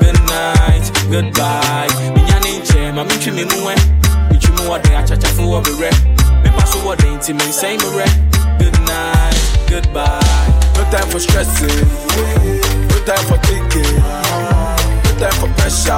[0.00, 1.88] Good night, goodbye.
[2.14, 3.74] Minya ninche ma mitwi me muwe.
[4.30, 5.90] Mitwi mu ode achacha fo obere.
[6.42, 8.06] Me paso ode inti me nsai me re.
[8.58, 9.38] Good night,
[9.68, 10.52] goodbye.
[10.76, 11.88] No time for stressing,
[12.88, 13.96] no time for thinking,
[15.04, 15.96] no time for pressure.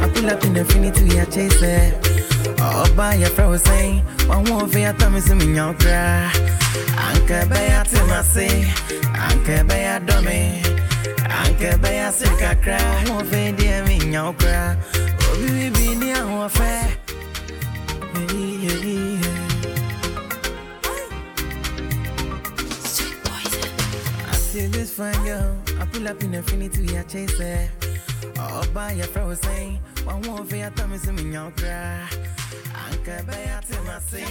[0.00, 1.94] I pull up in infinity, I chase it.
[2.60, 4.02] Oh, by your frozen.
[4.28, 6.30] One more for your tummy, see me now cry.
[6.96, 8.48] Anke beya te mase,
[9.14, 10.62] anke beya dome,
[11.28, 12.78] anke beya se kakra.
[13.10, 14.76] One for dear me now cry.
[14.94, 16.96] Oh, baby, be near one fair.
[24.30, 25.56] I see this fine girl.
[25.80, 27.70] I pull up in infinity, I chase it.
[28.38, 29.78] Oh, by your frozen.
[30.04, 32.08] One more for your tummy, see me now cry.
[32.74, 34.24] Anke beya te mase,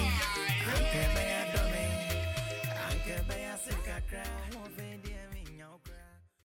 [0.73, 1.41] anke beya